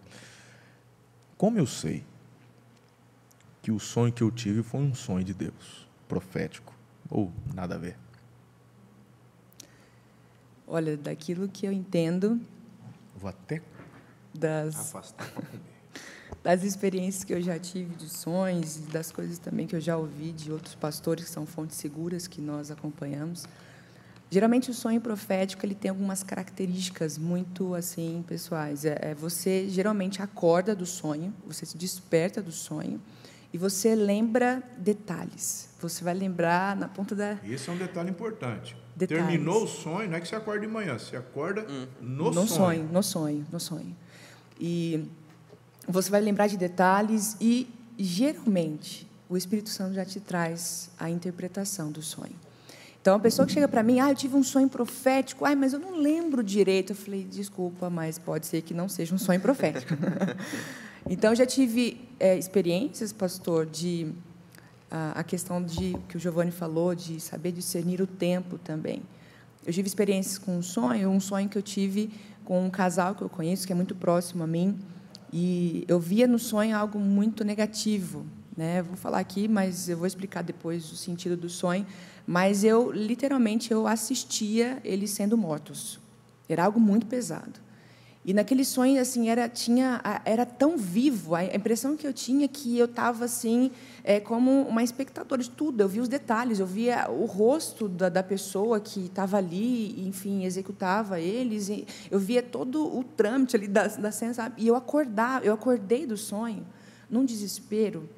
[1.37, 2.05] Como eu sei
[3.63, 6.75] que o sonho que eu tive foi um sonho de Deus, profético,
[7.11, 7.97] ou nada a ver?
[10.67, 12.41] Olha, daquilo que eu entendo.
[13.17, 13.61] Vou até
[14.33, 15.31] das, afastar
[16.43, 19.97] das experiências que eu já tive de sonhos e das coisas também que eu já
[19.97, 23.47] ouvi de outros pastores que são fontes seguras que nós acompanhamos.
[24.31, 28.85] Geralmente o sonho profético ele tem algumas características muito assim pessoais.
[28.85, 33.01] É, é, você geralmente acorda do sonho, você se desperta do sonho
[33.53, 35.69] e você lembra detalhes.
[35.81, 37.39] Você vai lembrar na ponta da.
[37.45, 38.77] Esse é um detalhe importante.
[38.95, 39.25] Detalhes.
[39.27, 41.67] Terminou o sonho, não é que você acorda de manhã, você acorda
[42.01, 42.49] no, no sonho.
[42.49, 43.97] sonho, no sonho, no sonho.
[44.61, 45.09] E
[45.89, 51.91] você vai lembrar de detalhes e geralmente o Espírito Santo já te traz a interpretação
[51.91, 52.35] do sonho.
[53.01, 55.73] Então, a pessoa que chega para mim, ah, eu tive um sonho profético, ah, mas
[55.73, 56.93] eu não lembro direito.
[56.93, 59.95] Eu falei, desculpa, mas pode ser que não seja um sonho profético.
[61.09, 64.13] então, já tive é, experiências, pastor, de
[64.91, 69.03] a, a questão de que o Giovanni falou, de saber discernir o tempo também.
[69.65, 72.11] Eu tive experiências com um sonho, um sonho que eu tive
[72.45, 74.79] com um casal que eu conheço, que é muito próximo a mim,
[75.33, 78.27] e eu via no sonho algo muito negativo.
[78.57, 78.83] Né?
[78.83, 81.87] Vou falar aqui, mas eu vou explicar depois o sentido do sonho.
[82.27, 86.01] Mas eu, literalmente, eu assistia eles sendo mortos.
[86.49, 87.61] Era algo muito pesado.
[88.31, 92.79] E naquele sonho, assim, era, tinha, era tão vivo, a impressão que eu tinha que
[92.79, 93.73] eu estava, assim,
[94.05, 95.81] é, como uma espectadora de tudo.
[95.81, 100.45] Eu via os detalhes, eu via o rosto da, da pessoa que estava ali, enfim,
[100.45, 101.69] executava eles.
[102.09, 104.63] eu via todo o trâmite ali da, da cena, sabe?
[104.63, 106.65] E eu acordava, eu acordei do sonho,
[107.11, 108.09] num desespero,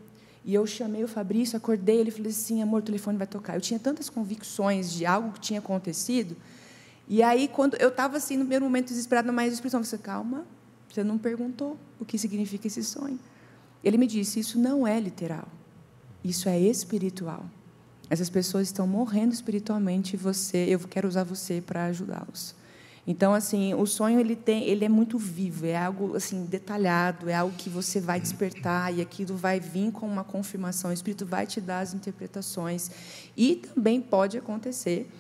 [0.45, 3.55] e eu chamei o Fabrício, acordei, ele falou assim: amor, o telefone vai tocar.
[3.55, 6.37] Eu tinha tantas convicções de algo que tinha acontecido.
[7.13, 10.47] E aí, quando eu estava assim, no primeiro momento desesperada, mas a expressão, você calma,
[10.89, 13.21] você não perguntou o que significa esse sonho.
[13.85, 15.47] Ele me disse: isso não é literal,
[16.25, 17.45] isso é espiritual.
[18.09, 22.55] Essas pessoas estão morrendo espiritualmente e você, eu quero usar você para ajudá-los.
[23.07, 27.35] Então, assim, o sonho ele tem, ele é muito vivo, é algo assim detalhado, é
[27.35, 30.89] algo que você vai despertar e aquilo vai vir com uma confirmação.
[30.89, 32.91] O Espírito vai te dar as interpretações
[33.37, 35.11] e também pode acontecer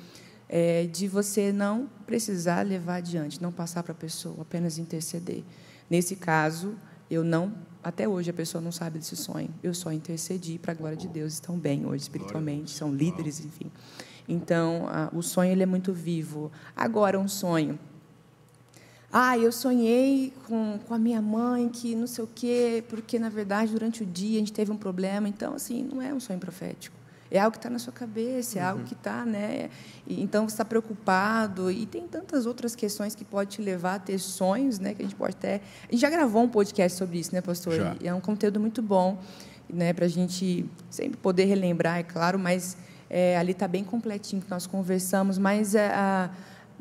[0.55, 5.42] é, de você não precisar levar adiante, não passar para a pessoa, apenas interceder.
[5.88, 6.74] Nesse caso,
[7.11, 9.48] eu não, até hoje a pessoa não sabe desse sonho.
[9.62, 13.72] Eu só intercedi para a glória de Deus, estão bem hoje espiritualmente, são líderes, enfim.
[14.28, 16.53] Então, a, o sonho ele é muito vivo.
[16.76, 17.78] Agora, um sonho.
[19.11, 23.30] Ah, eu sonhei com, com a minha mãe que não sei o quê, porque, na
[23.30, 25.26] verdade, durante o dia a gente teve um problema.
[25.26, 27.01] Então, assim, não é um sonho profético.
[27.32, 28.68] É algo que está na sua cabeça, é uhum.
[28.68, 29.70] algo que está, né?
[30.06, 33.98] E, então você está preocupado e tem tantas outras questões que pode te levar a
[33.98, 34.92] ter sonhos, né?
[34.92, 35.62] Que a gente pode até.
[35.88, 37.74] A gente já gravou um podcast sobre isso, né, pastor?
[37.74, 37.96] Já.
[38.02, 39.18] E é um conteúdo muito bom,
[39.66, 39.94] né?
[39.94, 42.76] Para a gente sempre poder relembrar, é claro, mas
[43.08, 46.30] é, ali está bem completinho que nós conversamos, mas é, a,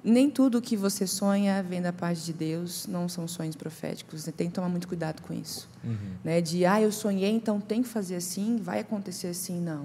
[0.03, 4.23] nem tudo que você sonha vem da parte de Deus, não são sonhos proféticos.
[4.23, 5.69] Você tem que tomar muito cuidado com isso.
[5.81, 5.95] Uhum.
[6.25, 6.41] Né?
[6.41, 9.61] De, ah, eu sonhei, então tem que fazer assim, vai acontecer assim.
[9.61, 9.83] Não.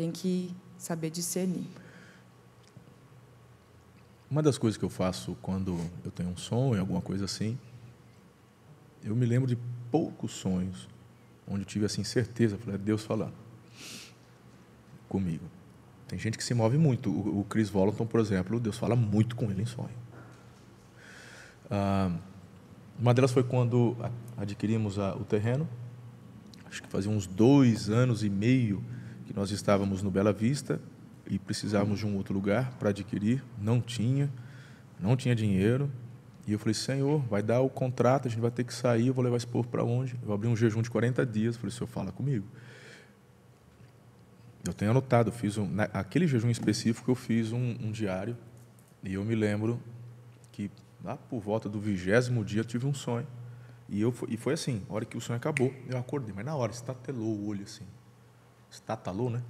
[0.00, 1.66] Tem que saber discernir.
[4.30, 7.58] Uma das coisas que eu faço quando eu tenho um sonho, alguma coisa assim,
[9.04, 9.58] eu me lembro de
[9.90, 10.88] poucos sonhos
[11.46, 13.34] onde eu tive assim certeza, falei, é Deus falando
[15.06, 15.44] comigo.
[16.08, 17.10] Tem gente que se move muito.
[17.10, 19.90] O, Chris Volanton, por exemplo, Deus fala muito com ele em sonho.
[21.70, 22.10] Ah,
[22.98, 23.94] uma delas foi quando
[24.34, 25.68] adquirimos a, o terreno.
[26.64, 28.82] Acho que fazia uns dois anos e meio
[29.30, 30.80] que nós estávamos no Bela Vista
[31.24, 33.44] e precisávamos de um outro lugar para adquirir.
[33.56, 34.28] Não tinha,
[34.98, 35.88] não tinha dinheiro.
[36.48, 39.14] E eu falei, Senhor, vai dar o contrato, a gente vai ter que sair, eu
[39.14, 40.18] vou levar esse povo para onde?
[40.26, 42.44] Eu abri um jejum de 40 dias, falei, Senhor, fala comigo.
[44.66, 48.36] Eu tenho anotado, fiz um, naquele jejum específico eu fiz um, um, diário
[49.04, 49.80] e eu me lembro
[50.50, 50.72] que
[51.04, 53.26] lá por volta do vigésimo dia eu tive um sonho
[53.88, 56.54] e eu e foi assim, a hora que o sonho acabou eu acordei, mas na
[56.54, 57.86] hora estatelou o olho assim,
[58.70, 59.42] estatalou, né?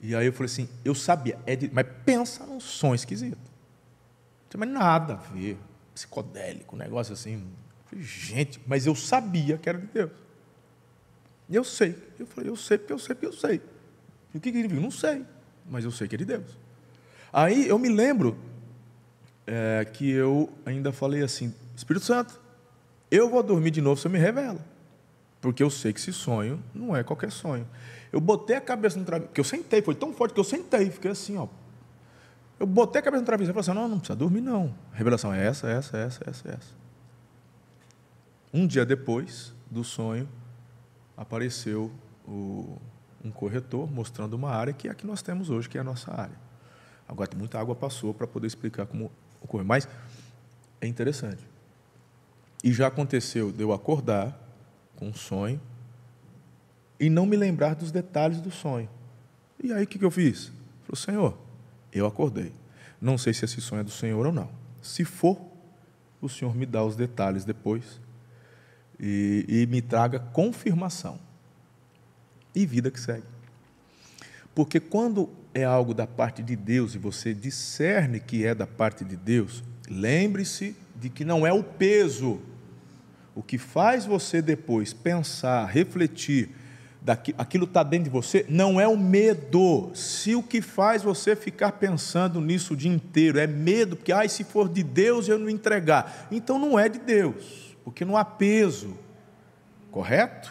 [0.00, 4.48] E aí eu falei assim, eu sabia, é de, mas pensa num sonho esquisito, não
[4.48, 5.58] tem mais nada a ver,
[5.94, 7.50] psicodélico, negócio assim,
[7.86, 10.10] falei, gente, mas eu sabia que era de Deus.
[11.48, 11.96] E eu sei.
[12.18, 13.60] Eu falei, eu sei porque eu sei porque eu sei.
[14.34, 14.80] E o que, ele viu?
[14.80, 15.24] Não sei,
[15.68, 16.58] mas eu sei que é de Deus.
[17.32, 18.36] Aí eu me lembro
[19.46, 22.40] é, que eu ainda falei assim, Espírito Santo,
[23.10, 24.60] eu vou dormir de novo, você me revela.
[25.46, 27.64] Porque eu sei que esse sonho não é qualquer sonho.
[28.10, 30.90] Eu botei a cabeça no travesseiro, porque eu sentei, foi tão forte que eu sentei,
[30.90, 31.46] fiquei assim, ó.
[32.58, 34.74] Eu botei a cabeça no travesseiro e falei assim, não, não precisa dormir não.
[34.92, 36.74] A revelação é essa, essa, essa, essa, essa.
[38.52, 40.28] Um dia depois do sonho,
[41.16, 41.92] apareceu
[42.26, 42.76] o,
[43.24, 45.84] um corretor mostrando uma área que é a que nós temos hoje, que é a
[45.84, 46.36] nossa área.
[47.08, 49.64] Agora, muita água passou para poder explicar como ocorreu.
[49.64, 49.86] Mas
[50.80, 51.46] é interessante.
[52.64, 54.44] E já aconteceu de eu acordar
[54.96, 55.60] com um sonho
[56.98, 58.88] e não me lembrar dos detalhes do sonho.
[59.62, 60.52] E aí o que, que eu fiz?
[60.84, 61.38] Falei, Senhor,
[61.92, 62.52] eu acordei.
[63.00, 64.50] Não sei se esse sonho é do Senhor ou não.
[64.82, 65.38] Se for,
[66.20, 68.00] o Senhor me dá os detalhes depois
[68.98, 71.18] e, e me traga confirmação.
[72.54, 73.26] E vida que segue.
[74.54, 79.04] Porque quando é algo da parte de Deus e você discerne que é da parte
[79.04, 82.40] de Deus, lembre-se de que não é o peso.
[83.36, 86.48] O que faz você depois pensar, refletir,
[87.02, 89.90] daqui, aquilo está dentro de você, não é o medo.
[89.94, 94.26] Se o que faz você ficar pensando nisso o dia inteiro é medo, porque ah,
[94.26, 96.26] se for de Deus eu não entregar.
[96.32, 98.96] Então não é de Deus, porque não há peso.
[99.90, 100.50] Correto?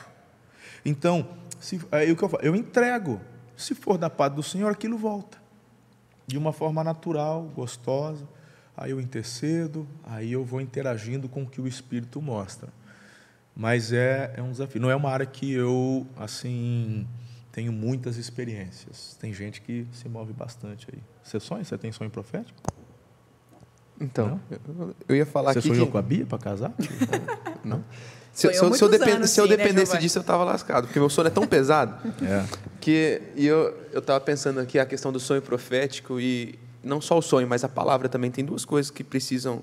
[0.85, 1.27] Então,
[1.59, 3.19] se, é, eu, eu entrego.
[3.57, 5.39] Se for da parte do Senhor, aquilo volta.
[6.27, 8.27] De uma forma natural, gostosa.
[8.77, 12.69] Aí eu intercedo, aí eu vou interagindo com o que o Espírito mostra.
[13.55, 14.81] Mas é, é um desafio.
[14.81, 17.07] Não é uma área que eu, assim,
[17.53, 19.17] tenho muitas experiências.
[19.19, 20.99] Tem gente que se move bastante aí.
[21.23, 21.63] Você sonha?
[21.63, 22.59] Você tem sonho profético?
[23.99, 25.69] Então, eu, eu ia falar Você aqui.
[25.69, 25.91] sonhou que...
[25.93, 26.73] com a Bia para casar?
[27.63, 27.81] Não.
[28.33, 30.99] Se, se, se, eu, depend, se eu né, dependesse né, disso, eu estava lascado, porque
[30.99, 32.45] meu sono é tão pesado é.
[32.81, 37.21] que e eu estava pensando aqui a questão do sonho profético e não só o
[37.21, 39.61] sonho, mas a palavra também tem duas coisas que precisam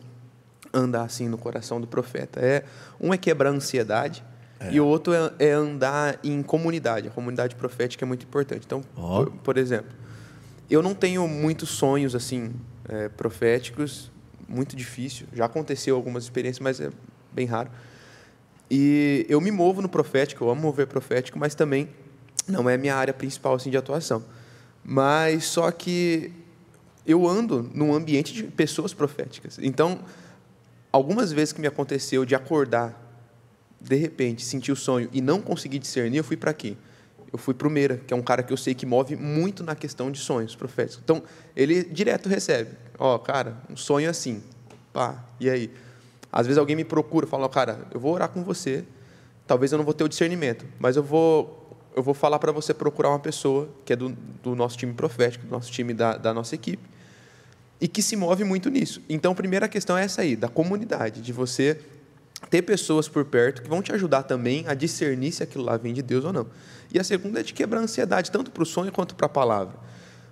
[0.74, 2.40] andar assim no coração do profeta.
[2.40, 2.64] É
[3.00, 4.24] um é quebrar a ansiedade
[4.58, 4.72] é.
[4.72, 7.08] e o outro é, é, andar em comunidade.
[7.08, 8.64] A comunidade profética é muito importante.
[8.66, 9.24] Então, oh.
[9.24, 9.92] por, por, exemplo,
[10.68, 12.52] eu não tenho muitos sonhos assim
[12.88, 14.10] é, proféticos,
[14.48, 15.26] muito difícil.
[15.32, 16.90] Já aconteceu algumas experiências, mas é
[17.32, 17.70] bem raro.
[18.68, 21.88] E eu me movo no profético, eu amo mover profético, mas também
[22.48, 24.24] não é minha área principal assim de atuação.
[24.82, 26.32] Mas só que
[27.06, 29.58] eu ando num ambiente de pessoas proféticas.
[29.60, 30.00] Então,
[30.92, 33.00] algumas vezes que me aconteceu de acordar,
[33.80, 36.76] de repente, sentir o sonho e não conseguir discernir, eu fui para quê?
[37.32, 39.64] Eu fui para o Meira, que é um cara que eu sei que move muito
[39.64, 41.00] na questão de sonhos proféticos.
[41.02, 41.22] Então,
[41.56, 42.70] ele direto recebe.
[42.98, 44.42] Ó, oh, cara, um sonho assim.
[44.92, 45.70] Pá, e aí?
[46.30, 48.84] Às vezes alguém me procura, fala, cara, eu vou orar com você,
[49.46, 51.61] talvez eu não vou ter o discernimento, mas eu vou
[51.94, 54.10] eu vou falar para você procurar uma pessoa que é do,
[54.42, 56.82] do nosso time profético, do nosso time da, da nossa equipe,
[57.80, 59.02] e que se move muito nisso.
[59.08, 61.80] Então, a primeira questão é essa aí, da comunidade, de você
[62.48, 65.92] ter pessoas por perto que vão te ajudar também a discernir se aquilo lá vem
[65.92, 66.46] de Deus ou não.
[66.92, 69.28] E a segunda é de quebrar a ansiedade, tanto para o sonho quanto para a
[69.28, 69.74] palavra.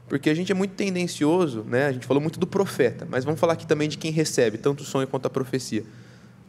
[0.08, 1.86] Porque a gente é muito tendencioso, né?
[1.86, 4.82] a gente falou muito do profeta, mas vamos falar aqui também de quem recebe tanto
[4.82, 5.84] o sonho quanto a profecia.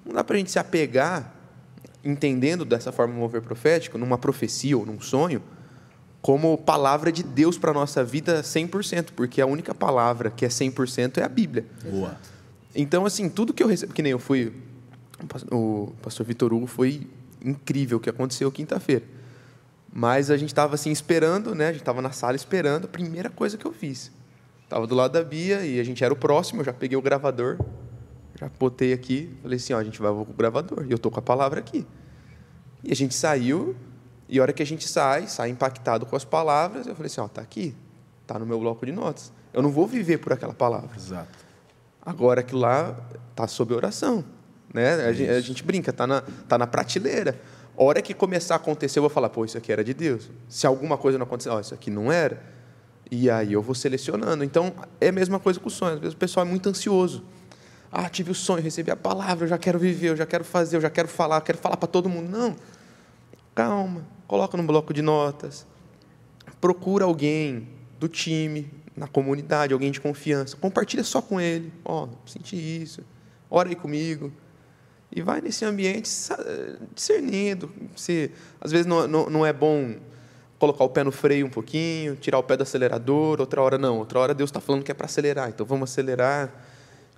[0.05, 1.40] Não dá para a gente se apegar,
[2.03, 5.41] entendendo dessa forma o mover profético, numa profecia ou num sonho,
[6.21, 10.49] como palavra de Deus para a nossa vida 100%, porque a única palavra que é
[10.49, 11.65] 100% é a Bíblia.
[11.83, 12.17] Boa.
[12.75, 14.53] Então, assim, tudo que eu recebo, que nem eu fui,
[15.51, 17.07] o pastor Vitor Hugo foi
[17.43, 19.03] incrível o que aconteceu quinta-feira.
[19.91, 21.67] Mas a gente estava assim esperando, né?
[21.67, 22.85] A gente estava na sala esperando.
[22.85, 24.11] A primeira coisa que eu fiz,
[24.63, 26.61] estava do lado da Bia e a gente era o próximo.
[26.61, 27.57] Eu já peguei o gravador,
[28.41, 30.85] já botei aqui, falei assim, ó, a gente vai com o gravador.
[30.87, 31.85] E eu tô com a palavra aqui.
[32.83, 33.75] E a gente saiu.
[34.27, 37.21] E a hora que a gente sai, sai impactado com as palavras, eu falei assim,
[37.21, 37.75] ó, tá aqui,
[38.25, 39.31] tá no meu bloco de notas.
[39.53, 40.89] Eu não vou viver por aquela palavra.
[40.95, 41.37] Exato.
[42.03, 42.95] Agora aquilo lá
[43.35, 44.25] tá sob oração,
[44.73, 45.05] né?
[45.05, 47.39] A gente, a gente, brinca, tá na, tá na prateleira.
[47.77, 50.31] A hora que começar a acontecer, eu vou falar, pô, isso aqui era de Deus.
[50.49, 52.41] Se alguma coisa não acontecer, ó, isso aqui não era.
[53.11, 54.43] E aí eu vou selecionando.
[54.43, 55.95] Então, é a mesma coisa com o sonho.
[55.95, 57.23] Às vezes o pessoal é muito ansioso.
[57.91, 60.77] Ah, tive o sonho, recebi a palavra, eu já quero viver, eu já quero fazer,
[60.77, 62.29] eu já quero falar, eu quero falar para todo mundo.
[62.29, 62.55] Não.
[63.53, 64.05] Calma.
[64.27, 65.67] Coloca num bloco de notas.
[66.61, 67.67] Procura alguém
[67.99, 70.55] do time, na comunidade, alguém de confiança.
[70.55, 71.73] Compartilha só com ele.
[71.83, 73.03] Ó, oh, senti isso.
[73.49, 74.31] Ora aí comigo.
[75.11, 76.09] E vai nesse ambiente
[76.95, 77.69] discernindo.
[77.97, 78.31] Se,
[78.61, 79.95] às vezes não, não, não é bom
[80.57, 83.97] colocar o pé no freio um pouquinho, tirar o pé do acelerador, outra hora não.
[83.97, 86.53] Outra hora Deus está falando que é para acelerar, então vamos acelerar.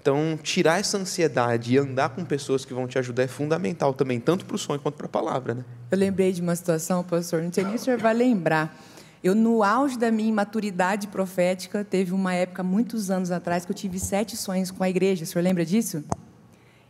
[0.03, 4.19] Então, tirar essa ansiedade e andar com pessoas que vão te ajudar é fundamental também,
[4.19, 5.53] tanto para o sonho quanto para a palavra.
[5.53, 5.63] Né?
[5.89, 8.77] Eu lembrei de uma situação, pastor, não sei nem se o senhor vai lembrar.
[9.23, 13.75] Eu, no auge da minha imaturidade profética, teve uma época, muitos anos atrás, que eu
[13.75, 15.23] tive sete sonhos com a igreja.
[15.23, 16.03] O senhor lembra disso?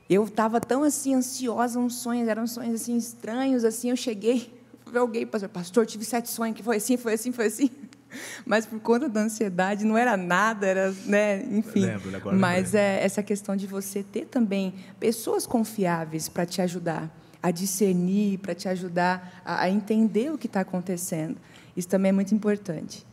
[0.09, 4.59] Eu estava tão assim ansiosa, uns sonhos, eram sonhos assim estranhos, assim, eu cheguei,
[4.91, 7.69] ver alguém, pastor, pastor, tive sete sonhos, que foi assim, foi assim, foi assim.
[8.45, 11.81] Mas por conta da ansiedade não era nada, era, né, enfim.
[11.81, 17.11] Lembro, agora Mas é essa questão de você ter também pessoas confiáveis para te ajudar
[17.43, 21.35] a discernir, para te ajudar a, a entender o que está acontecendo.
[21.75, 23.05] Isso também é muito importante.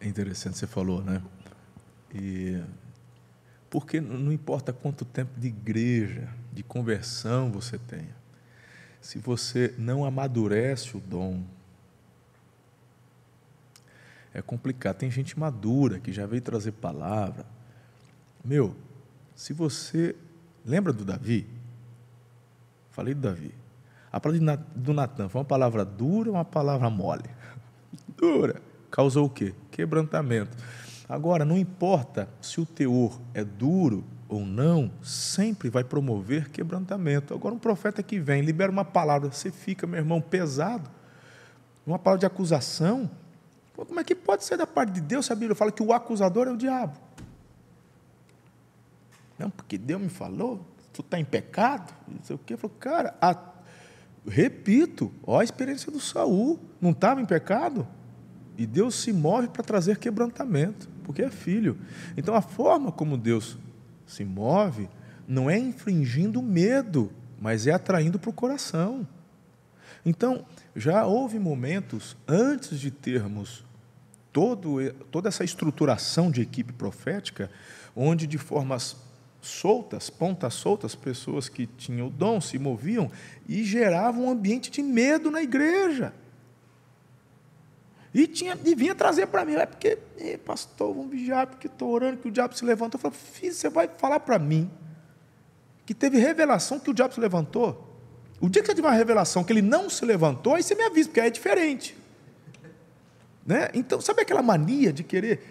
[0.00, 1.20] É interessante você falou, né?
[2.14, 2.60] E
[3.68, 8.16] porque não importa quanto tempo de igreja de conversão você tenha,
[9.00, 11.42] se você não amadurece o dom,
[14.32, 14.96] é complicado.
[14.96, 17.44] Tem gente madura que já veio trazer palavra.
[18.44, 18.74] Meu,
[19.34, 20.14] se você.
[20.64, 21.46] Lembra do Davi?
[22.90, 23.54] Falei do Davi.
[24.12, 27.30] A palavra do Natan foi uma palavra dura ou uma palavra mole?
[28.16, 28.60] Dura.
[28.90, 29.54] Causou o quê?
[29.70, 30.56] Quebrantamento.
[31.08, 37.34] Agora, não importa se o teor é duro ou não, sempre vai promover quebrantamento.
[37.34, 40.88] Agora, um profeta que vem, libera uma palavra, você fica, meu irmão, pesado.
[41.84, 43.10] Uma palavra de acusação.
[43.86, 45.92] Como é que pode ser da parte de Deus se a Bíblia fala que o
[45.92, 46.98] acusador é o diabo?
[49.38, 52.56] Não, porque Deus me falou, tu está em pecado, não sei o quê.
[52.56, 53.36] Falou, cara, a...
[54.26, 57.86] repito, ó a experiência do Saul, não estava em pecado?
[58.58, 61.78] E Deus se move para trazer quebrantamento, porque é filho.
[62.16, 63.56] Então a forma como Deus
[64.06, 64.88] se move
[65.26, 67.10] não é infringindo medo,
[67.40, 69.08] mas é atraindo para o coração.
[70.04, 73.64] Então, já houve momentos antes de termos
[74.32, 77.50] todo, toda essa estruturação de equipe profética,
[77.94, 78.96] onde de formas
[79.42, 83.10] soltas, pontas soltas, pessoas que tinham o dom se moviam
[83.48, 86.12] e geravam um ambiente de medo na igreja.
[88.12, 89.96] E, tinha, e vinha trazer para mim, é porque,
[90.44, 92.98] pastor, vamos vigiar, porque estou orando que o diabo se levantou.
[92.98, 94.68] Eu falei, filho, você vai falar para mim
[95.86, 97.88] que teve revelação que o diabo se levantou?
[98.40, 100.82] O dia que você tiver uma revelação que ele não se levantou, aí você me
[100.82, 101.96] avisa, porque aí é diferente.
[103.50, 103.68] Né?
[103.74, 105.42] Então, sabe aquela mania de querer?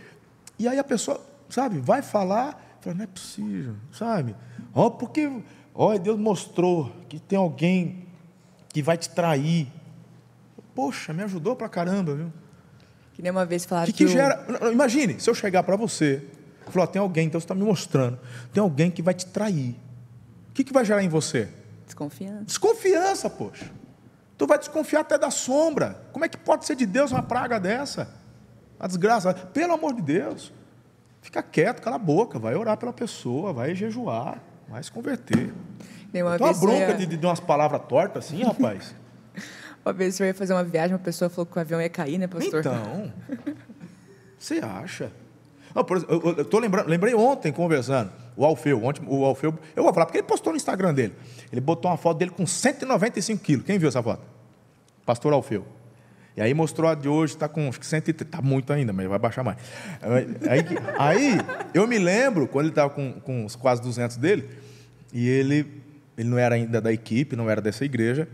[0.58, 1.20] E aí a pessoa,
[1.50, 4.34] sabe, vai falar, fala, não é possível, sabe?
[4.74, 5.30] Ó, oh, porque,
[5.76, 8.08] ó, oh, Deus mostrou que tem alguém
[8.70, 9.68] que vai te trair.
[10.74, 12.32] Poxa, me ajudou pra caramba, viu?
[13.12, 14.45] Que nem uma vez falaram que, que, que gera.
[14.72, 16.26] Imagine, se eu chegar para você,
[16.70, 18.18] falar, tem alguém, então você está me mostrando,
[18.54, 19.76] tem alguém que vai te trair.
[20.52, 21.50] O que, que vai gerar em você?
[21.86, 22.45] Desconfiança.
[22.45, 23.70] Desconfiança, poxa.
[24.40, 26.02] Tu vai desconfiar até da sombra.
[26.14, 28.10] Como é que pode ser de Deus uma praga dessa?
[28.80, 29.34] A desgraça.
[29.34, 30.54] Pelo amor de Deus.
[31.22, 35.54] Fica quieto, cala a boca, vai orar pela pessoa, vai jejuar, vai se converter.
[36.14, 36.94] Tem uma, uma bronca ia...
[36.94, 38.96] de, de umas palavras tortas assim, rapaz.
[39.86, 42.18] Uma vez você ia fazer uma viagem, uma pessoa falou que o avião ia cair,
[42.18, 42.60] né, pastor?
[42.60, 43.14] Então,
[44.38, 45.10] você acha?
[45.74, 49.94] Exemplo, eu, eu tô lembrando, lembrei ontem conversando, o Alfeu, ontem, o Alfeu, eu vou
[49.94, 51.14] falar, porque ele postou no Instagram dele.
[51.52, 53.66] Ele botou uma foto dele com 195 quilos.
[53.66, 54.22] Quem viu essa foto?
[55.06, 55.66] Pastor Alfeu.
[56.38, 59.08] E aí mostrou a de hoje, está com acho que 130, está muito ainda, mas
[59.08, 59.58] vai baixar mais.
[60.50, 60.66] Aí,
[60.98, 61.38] aí
[61.74, 64.50] eu me lembro, quando ele estava com, com os quase 200 dele,
[65.12, 65.84] e ele,
[66.18, 68.26] ele não era ainda da equipe, não era dessa igreja,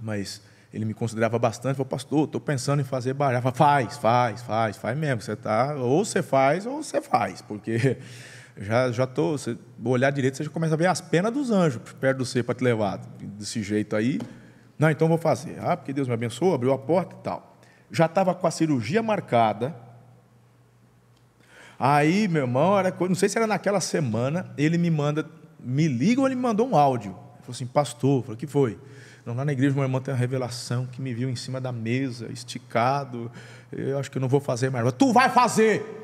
[0.00, 3.42] mas ele me considerava bastante, falou, pastor, estou pensando em fazer barra.
[3.42, 5.22] Falei, faz, faz, faz, faz mesmo.
[5.22, 7.96] Você tá, ou você faz, ou você faz, porque
[8.56, 11.80] já já tô, você olhar direito, você já começa a ver as penas dos anjos
[12.00, 14.20] perto do você para te levar desse jeito aí.
[14.78, 15.58] Não, então vou fazer.
[15.60, 17.56] Ah, porque Deus me abençoou, abriu a porta e tal.
[17.90, 19.74] Já estava com a cirurgia marcada.
[21.78, 25.28] Aí, meu irmão, era, não sei se era naquela semana, ele me manda,
[25.58, 27.10] me liga ou ele me mandou um áudio.
[27.10, 28.78] Ele falou assim, pastor, o que foi?
[29.26, 31.72] Não, lá na igreja, meu irmão tem uma revelação que me viu em cima da
[31.72, 33.30] mesa, esticado.
[33.72, 34.92] Eu acho que eu não vou fazer mais.
[34.92, 36.03] Tu vai fazer!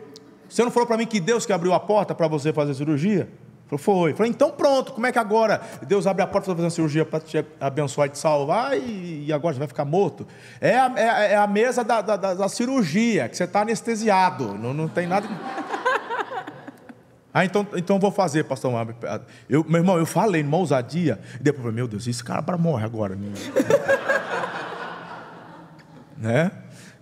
[0.50, 3.28] Você não falou para mim que Deus que abriu a porta para você fazer cirurgia?
[3.66, 4.14] Falou, foi.
[4.14, 7.04] Falei, então pronto, como é que agora Deus abre a porta para fazer uma cirurgia
[7.04, 10.26] para te abençoar e te salvar e, e agora você vai ficar morto?
[10.60, 14.74] É a, é, é a mesa da, da, da, cirurgia, que você está anestesiado, não,
[14.74, 15.28] não tem nada.
[17.32, 18.72] Ah, então, então vou fazer, pastor
[19.48, 22.58] Eu, meu irmão, eu falei numa ousadia, e depois falei, meu Deus, esse cara para
[22.58, 23.14] morrer agora.
[26.18, 26.50] né?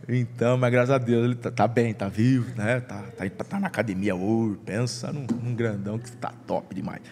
[0.09, 2.81] Então, mas graças a Deus, ele tá, tá bem, tá vivo, né?
[2.81, 7.03] Tá, tá, tá na academia hoje, pensa num, num, grandão que está top demais.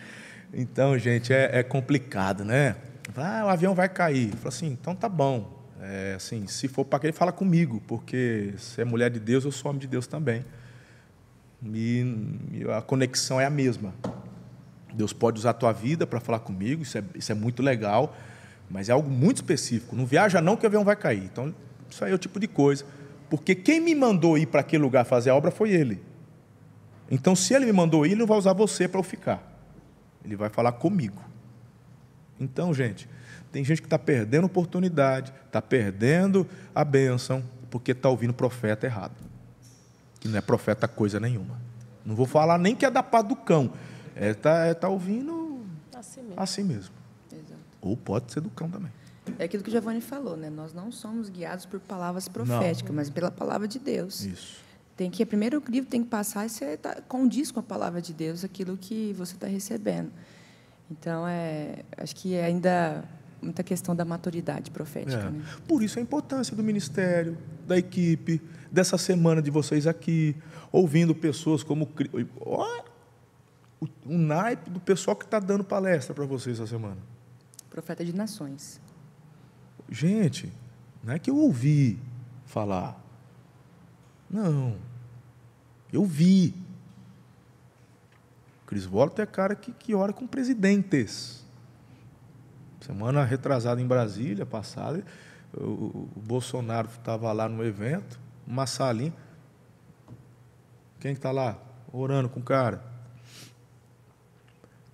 [0.53, 2.77] Então, gente, é, é complicado, né?
[3.15, 4.31] Ah, o avião vai cair.
[4.37, 5.63] Fala assim, então tá bom.
[5.81, 9.53] É, assim, se for para aquele, fala comigo, porque se é mulher de Deus, eu
[9.53, 10.43] sou homem de Deus também
[11.63, 13.95] e a conexão é a mesma.
[14.93, 18.17] Deus pode usar a tua vida para falar comigo, isso é, isso é muito legal,
[18.71, 19.95] mas é algo muito específico.
[19.95, 21.25] Não viaja não que o avião vai cair.
[21.25, 21.55] Então,
[21.91, 22.85] isso aí é o tipo de coisa.
[23.29, 26.03] Porque quem me mandou ir para aquele lugar fazer a obra foi ele.
[27.11, 29.43] Então, se ele me mandou ir, ele não vai usar você para eu ficar.
[30.25, 31.23] Ele vai falar comigo.
[32.39, 33.09] Então, gente,
[33.53, 39.27] tem gente que está perdendo oportunidade, está perdendo a bênção, porque está ouvindo profeta errado
[40.27, 41.59] que não é profeta coisa nenhuma.
[42.05, 43.73] Não vou falar nem que é da paz do cão.
[44.15, 45.65] É tá, é tá ouvindo
[45.95, 46.41] assim mesmo.
[46.41, 46.95] Assim mesmo.
[47.81, 48.91] Ou pode ser do cão também.
[49.39, 50.49] É aquilo que o Giovanni falou, né?
[50.51, 52.97] Nós não somos guiados por palavras proféticas, não.
[52.97, 54.25] mas pela palavra de Deus.
[54.25, 54.65] Isso.
[54.97, 58.01] Tem que, primeiro o livro tem que passar e você tá, condiz com a palavra
[58.01, 60.11] de Deus aquilo que você está recebendo.
[60.91, 63.05] Então, é, acho que é ainda
[63.43, 65.17] muita questão da maturidade profética.
[65.17, 65.31] É.
[65.31, 65.45] Né?
[65.67, 67.37] Por isso a importância do ministério,
[67.67, 68.41] da equipe,
[68.71, 70.35] dessa semana de vocês aqui,
[70.73, 71.89] ouvindo pessoas como.
[72.41, 72.85] Ó,
[73.81, 76.99] o, o naipe do pessoal que está dando palestra para vocês essa semana.
[77.69, 78.81] Profeta de nações.
[79.89, 80.53] Gente,
[81.03, 81.99] não é que eu ouvi
[82.45, 83.01] falar.
[84.29, 84.77] Não.
[85.93, 86.55] Eu vi.
[88.67, 91.45] Cris Volta é cara que, que ora com presidentes.
[92.81, 95.05] Semana retrasada em Brasília, passada,
[95.53, 99.13] o, o Bolsonaro estava lá no evento, uma salinha.
[101.01, 101.59] Quem está lá
[101.93, 102.96] orando com o cara?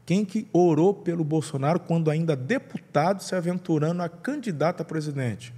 [0.05, 5.55] Quem que orou pelo Bolsonaro quando ainda deputado se aventurando a candidato a presidente?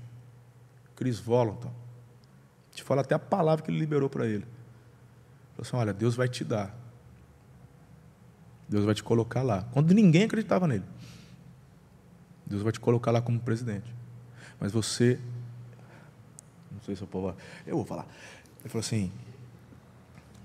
[0.95, 1.73] Chris Volanton.
[2.73, 4.45] Te fala até a palavra que ele liberou para ele.
[5.53, 6.77] Falou assim, olha, Deus vai te dar.
[8.69, 9.67] Deus vai te colocar lá.
[9.73, 10.85] Quando ninguém acreditava nele.
[12.45, 13.95] Deus vai te colocar lá como presidente.
[14.61, 15.19] Mas você.
[16.71, 17.35] Não sei se eu povo.
[17.67, 18.07] Eu vou falar.
[18.61, 19.13] Ele falou assim: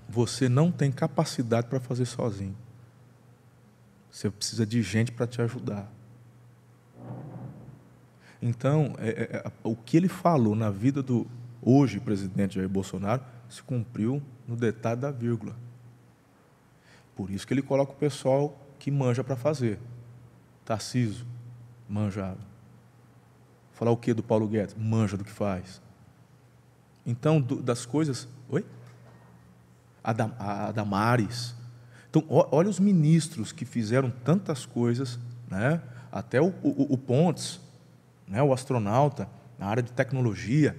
[0.08, 2.56] você não tem capacidade para fazer sozinho.
[4.10, 5.90] Você precisa de gente para te ajudar.
[8.42, 11.26] Então, é, é, é, o que ele falou na vida do
[11.60, 15.54] hoje presidente Jair Bolsonaro se cumpriu no detalhe da vírgula.
[17.14, 19.78] Por isso que ele coloca o pessoal que manja para fazer.
[20.64, 21.26] Tarciso,
[21.88, 22.40] manjado.
[23.72, 24.74] Falar o que do Paulo Guedes?
[24.74, 25.82] Manja do que faz.
[27.04, 28.26] Então, do, das coisas.
[28.48, 28.64] Oi?
[30.02, 31.54] A, da, a Damares.
[32.10, 35.18] Então, olha os ministros que fizeram tantas coisas,
[35.48, 35.80] né?
[36.10, 37.60] até o, o, o Pontes,
[38.26, 38.42] né?
[38.42, 40.76] o astronauta, na área de tecnologia.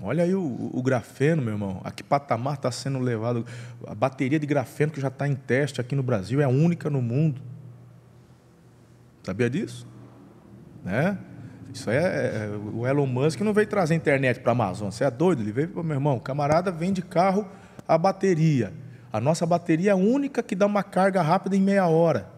[0.00, 1.80] Olha aí o, o, grafeno, meu irmão.
[1.84, 3.46] A que patamar está sendo levado?
[3.86, 6.90] A bateria de grafeno que já está em teste aqui no Brasil é a única
[6.90, 7.40] no mundo.
[9.22, 9.86] Sabia disso?
[10.84, 11.18] Né?
[11.72, 14.90] Isso é, é, o Elon Musk não veio trazer internet para a Amazônia.
[14.90, 15.42] Você é doido?
[15.42, 17.46] Ele veio, meu irmão, camarada vende carro
[17.86, 18.72] a bateria.
[19.12, 22.28] A nossa bateria é a única que dá uma carga rápida em meia hora.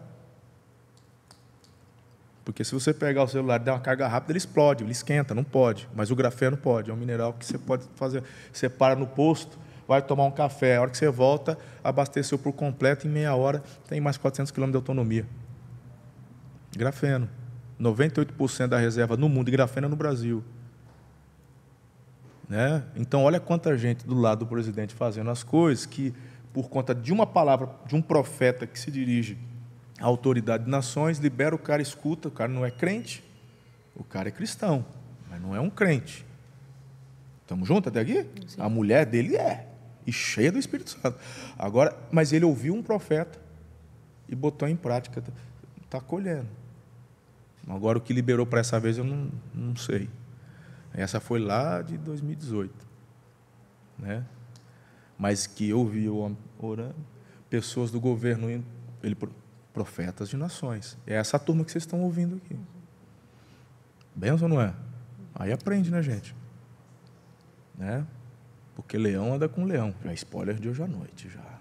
[2.43, 5.35] Porque se você pegar o celular e der uma carga rápida, ele explode, ele esquenta,
[5.35, 5.87] não pode.
[5.93, 8.23] Mas o grafeno pode, é um mineral que você pode fazer.
[8.51, 12.53] Você para no posto, vai tomar um café, a hora que você volta, abasteceu por
[12.53, 15.25] completo, em meia hora, tem mais 400 km de autonomia.
[16.75, 17.29] Grafeno.
[17.79, 20.43] 98% da reserva no mundo de grafeno é no Brasil.
[22.47, 22.83] Né?
[22.95, 26.13] Então, olha quanta gente do lado do presidente fazendo as coisas que,
[26.53, 29.37] por conta de uma palavra de um profeta que se dirige
[29.99, 33.23] à autoridade de nações, libera o cara, escuta, o cara não é crente,
[33.95, 34.85] o cara é cristão,
[35.29, 36.25] mas não é um crente.
[37.41, 38.25] Estamos juntos até aqui?
[38.47, 38.61] Sim.
[38.61, 39.67] A mulher dele é,
[40.05, 41.17] e cheia do Espírito Santo.
[41.57, 43.39] Agora, mas ele ouviu um profeta
[44.27, 45.23] e botou em prática,
[45.83, 46.47] está colhendo.
[47.67, 50.09] Agora, o que liberou para essa vez, eu não, não sei.
[50.93, 52.73] Essa foi lá de 2018.
[53.99, 54.25] Né?
[55.21, 56.95] Mas que eu vi o homem orando,
[57.47, 58.49] pessoas do governo,
[59.03, 59.15] ele,
[59.71, 60.97] profetas de nações.
[61.05, 62.59] É essa turma que vocês estão ouvindo aqui.
[64.15, 64.73] Benção, não é?
[65.35, 66.35] Aí aprende, né, gente?
[67.77, 68.03] Né?
[68.73, 69.93] Porque leão anda com leão.
[70.03, 71.59] Já spoiler de hoje à noite, já.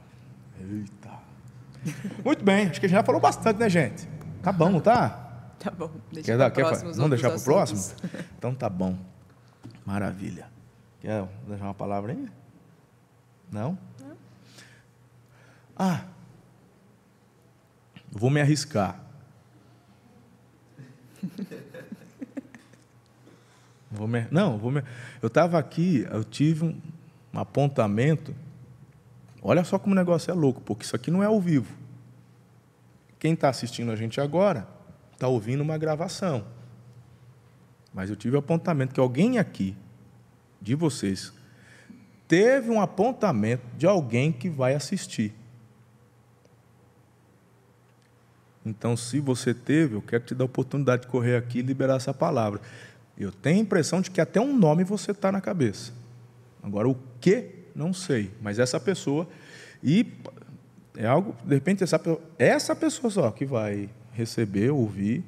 [0.58, 1.10] Eita.
[2.24, 4.08] Muito bem, acho que a gente já falou bastante, né, gente?
[4.42, 5.52] Tá bom, não tá?
[5.58, 5.90] Tá bom.
[6.10, 7.94] Deixa quer dar, quer, Vamos deixar para o próximo?
[8.38, 8.96] Então tá bom.
[9.84, 10.46] Maravilha.
[10.98, 12.39] Quer deixar uma palavra aí?
[13.50, 13.78] Não?
[14.00, 14.16] Não.
[15.76, 16.04] Ah,
[18.10, 19.00] vou me arriscar.
[23.90, 24.82] vou me, não, vou me,
[25.20, 26.80] eu estava aqui, eu tive um,
[27.34, 28.34] um apontamento.
[29.42, 31.74] Olha só como o negócio é louco, porque isso aqui não é ao vivo.
[33.18, 34.66] Quem está assistindo a gente agora
[35.12, 36.46] está ouvindo uma gravação.
[37.92, 39.76] Mas eu tive o apontamento que alguém aqui,
[40.60, 41.32] de vocês,
[42.30, 45.34] teve um apontamento de alguém que vai assistir.
[48.64, 51.96] Então, se você teve, eu quero te dar a oportunidade de correr aqui e liberar
[51.96, 52.60] essa palavra.
[53.18, 55.92] Eu tenho a impressão de que até um nome você está na cabeça.
[56.62, 58.30] Agora, o que, não sei.
[58.40, 59.26] Mas essa pessoa.
[59.82, 60.06] E
[60.96, 62.00] é algo, de repente, essa,
[62.38, 65.24] essa pessoa só que vai receber, ouvir.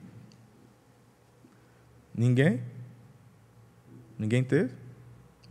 [2.14, 2.62] Ninguém?
[4.16, 4.81] Ninguém teve?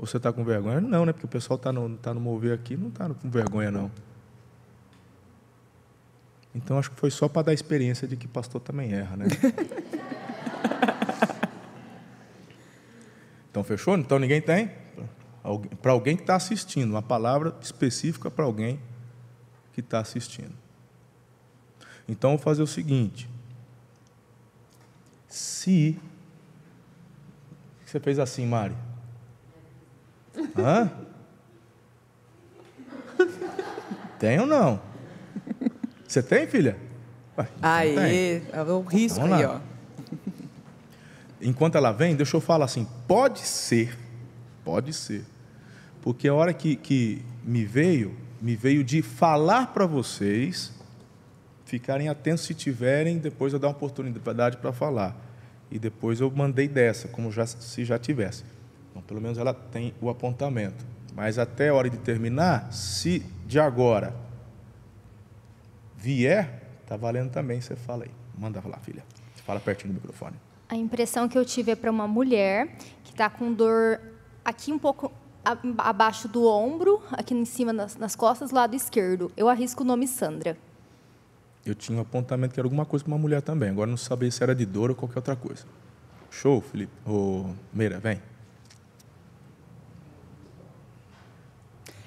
[0.02, 0.82] Ou você está com vergonha?
[0.82, 1.14] Não, né?
[1.14, 3.92] Porque o pessoal está no, tá no mover aqui, não está com vergonha, não.
[6.56, 9.28] Então acho que foi só para dar a experiência de que pastor também erra, né?
[13.52, 13.96] então fechou?
[13.96, 14.72] Então ninguém tem?
[15.84, 18.80] Para alguém que está assistindo, uma palavra específica para alguém
[19.72, 20.56] que está assistindo.
[22.10, 23.30] Então, vou fazer o seguinte.
[25.28, 26.00] Se.
[27.82, 28.76] O que você fez assim, Mari?
[30.58, 30.92] Hã?
[34.20, 34.80] Tem ou não?
[36.08, 36.78] Você tem, filha?
[37.38, 38.64] Ué, então Aí, tem.
[38.76, 39.62] o risco Vamos aí, lá.
[39.66, 39.72] ó.
[41.42, 43.98] Enquanto ela vem, deixa eu falar assim: pode ser,
[44.64, 45.24] pode ser.
[46.02, 50.72] Porque a hora que, que me veio, me veio de falar para vocês
[51.66, 55.16] ficarem atentos se tiverem, depois eu dar uma oportunidade para falar.
[55.72, 58.44] E depois eu mandei dessa, como já, se já tivesse.
[59.02, 60.86] Então, pelo menos ela tem o apontamento.
[61.16, 64.16] Mas até a hora de terminar, se de agora
[65.98, 68.12] vier, tá valendo também, você fala aí.
[68.38, 69.04] Manda lá, filha.
[69.46, 70.36] Fala pertinho do microfone.
[70.70, 74.00] A impressão que eu tive é para uma mulher que está com dor
[74.44, 75.12] aqui um pouco
[75.78, 79.32] abaixo do ombro, aqui em cima nas, nas costas, lado esquerdo.
[79.36, 80.58] Eu arrisco o nome Sandra.
[81.66, 83.70] Eu tinha um apontamento que era alguma coisa para uma mulher também.
[83.70, 85.66] Agora não sabia se era de dor ou qualquer outra coisa.
[86.30, 86.94] Show, Felipe.
[87.06, 88.22] Ô, Meira, vem.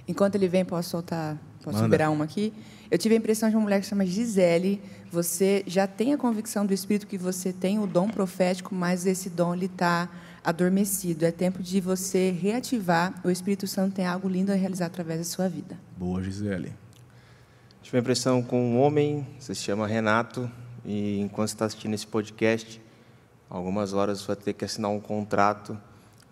[0.07, 1.87] Enquanto ele vem, posso soltar, posso Manda.
[1.87, 2.53] liberar uma aqui?
[2.91, 4.81] Eu tive a impressão de uma mulher que se chama Gisele.
[5.11, 9.31] Você já tem a convicção do Espírito que você tem o dom profético, mas esse
[9.31, 10.09] dom ele está
[10.45, 11.25] adormecido.
[11.25, 13.15] É tempo de você reativar.
[13.25, 15.79] O Espírito Santo tem algo lindo a realizar através da sua vida.
[15.97, 16.73] Boa, Gisele.
[17.83, 20.51] Tive a impressão com um homem, você se chama Renato,
[20.85, 22.81] e enquanto você está assistindo esse podcast,
[23.49, 25.79] algumas horas você vai ter que assinar um contrato.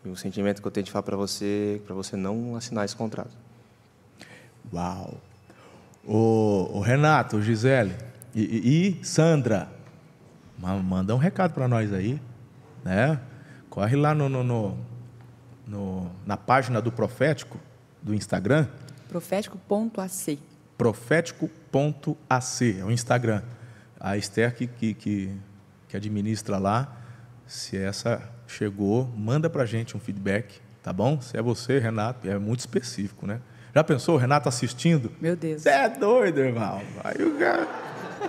[0.04, 2.96] E o sentimento que eu tenho de falar para você, para você não assinar esse
[2.96, 3.36] contrato.
[4.72, 5.20] Uau.
[6.04, 7.94] Ô, ô, Renato, ô, Gisele
[8.34, 9.68] e, e- Sandra,
[10.58, 12.20] ma- manda um recado para nós aí,
[12.84, 13.20] né?
[13.70, 14.78] Corre lá no, no- no-
[15.66, 17.58] no- na página do Profético,
[18.02, 18.66] do Instagram,
[19.08, 20.38] Profético.ac.
[20.78, 23.42] profético.ac, é o Instagram.
[24.00, 25.36] A Esther que, que, que,
[25.88, 26.96] que administra lá,
[27.46, 31.20] se essa chegou, manda pra gente um feedback, tá bom?
[31.20, 33.40] Se é você, Renato, é muito específico, né?
[33.74, 35.10] Já pensou, o Renato assistindo?
[35.20, 35.62] Meu Deus.
[35.62, 36.82] Você é doido, irmão.
[37.02, 37.66] Aí o cara.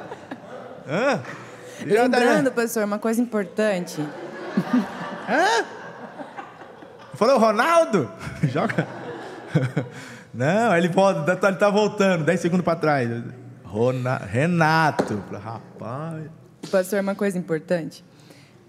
[0.87, 1.21] Hã?
[1.85, 4.01] Já Lembrando, pastor, uma coisa importante.
[7.15, 8.09] Falou, Ronaldo?
[8.43, 8.87] Joga.
[10.33, 13.09] Não, ele volta, tá- ele tá voltando, 10 segundos para trás.
[13.63, 15.23] Rona- Renato.
[15.31, 16.23] Rapaz.
[16.71, 18.03] Pastor, uma coisa importante.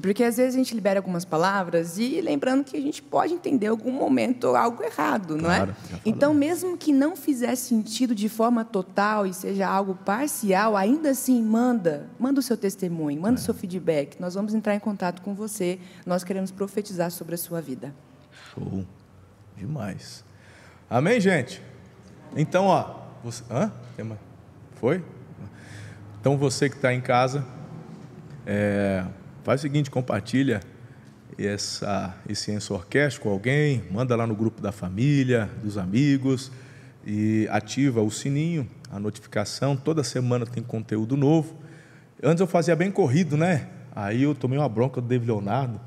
[0.00, 3.66] Porque às vezes a gente libera algumas palavras e lembrando que a gente pode entender
[3.66, 5.66] em algum momento algo errado, não Claro, é?
[5.66, 6.02] já falamos.
[6.04, 11.40] Então, mesmo que não fizer sentido de forma total e seja algo parcial, ainda assim
[11.42, 14.20] manda, manda o seu testemunho, manda o seu feedback.
[14.20, 15.78] Nós vamos entrar em contato com você.
[16.04, 17.94] Nós queremos profetizar sobre a sua vida.
[18.52, 18.84] Show.
[19.56, 20.24] Demais.
[20.90, 21.62] Amém, gente?
[22.36, 23.04] Então, ó.
[23.22, 23.42] Você...
[23.50, 23.72] Hã?
[24.74, 25.02] Foi?
[26.20, 27.44] Então, você que está em casa,
[28.46, 29.04] é,
[29.44, 30.60] faz o seguinte: compartilha
[31.38, 36.50] essa, esse Orquestra com alguém, manda lá no grupo da família, dos amigos,
[37.06, 39.76] e ativa o sininho, a notificação.
[39.76, 41.56] Toda semana tem conteúdo novo.
[42.22, 43.68] Antes eu fazia bem corrido, né?
[43.94, 45.80] Aí eu tomei uma bronca do David Leonardo.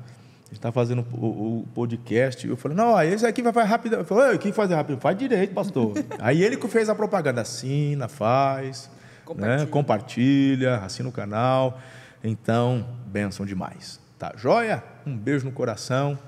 [0.44, 2.46] Gente está fazendo o, o podcast.
[2.46, 3.96] Eu falei, não, esse aqui vai fazer rápido.
[3.96, 4.98] Eu falei, o que fazer rápido?
[4.98, 5.92] Faz direito, pastor.
[6.20, 7.42] Aí ele que fez a propaganda.
[7.42, 8.88] Assina, faz,
[9.24, 9.66] compartilha, né?
[9.66, 11.78] compartilha assina o canal.
[12.24, 14.00] Então, bênção demais.
[14.18, 14.84] Tá joia?
[15.06, 16.18] Um beijo no coração.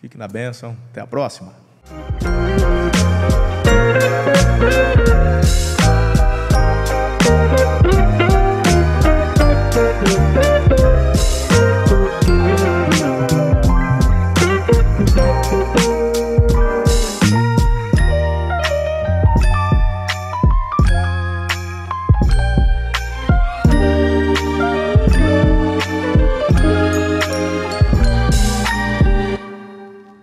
[0.00, 0.76] Fique na bênção.
[0.90, 1.52] Até a próxima.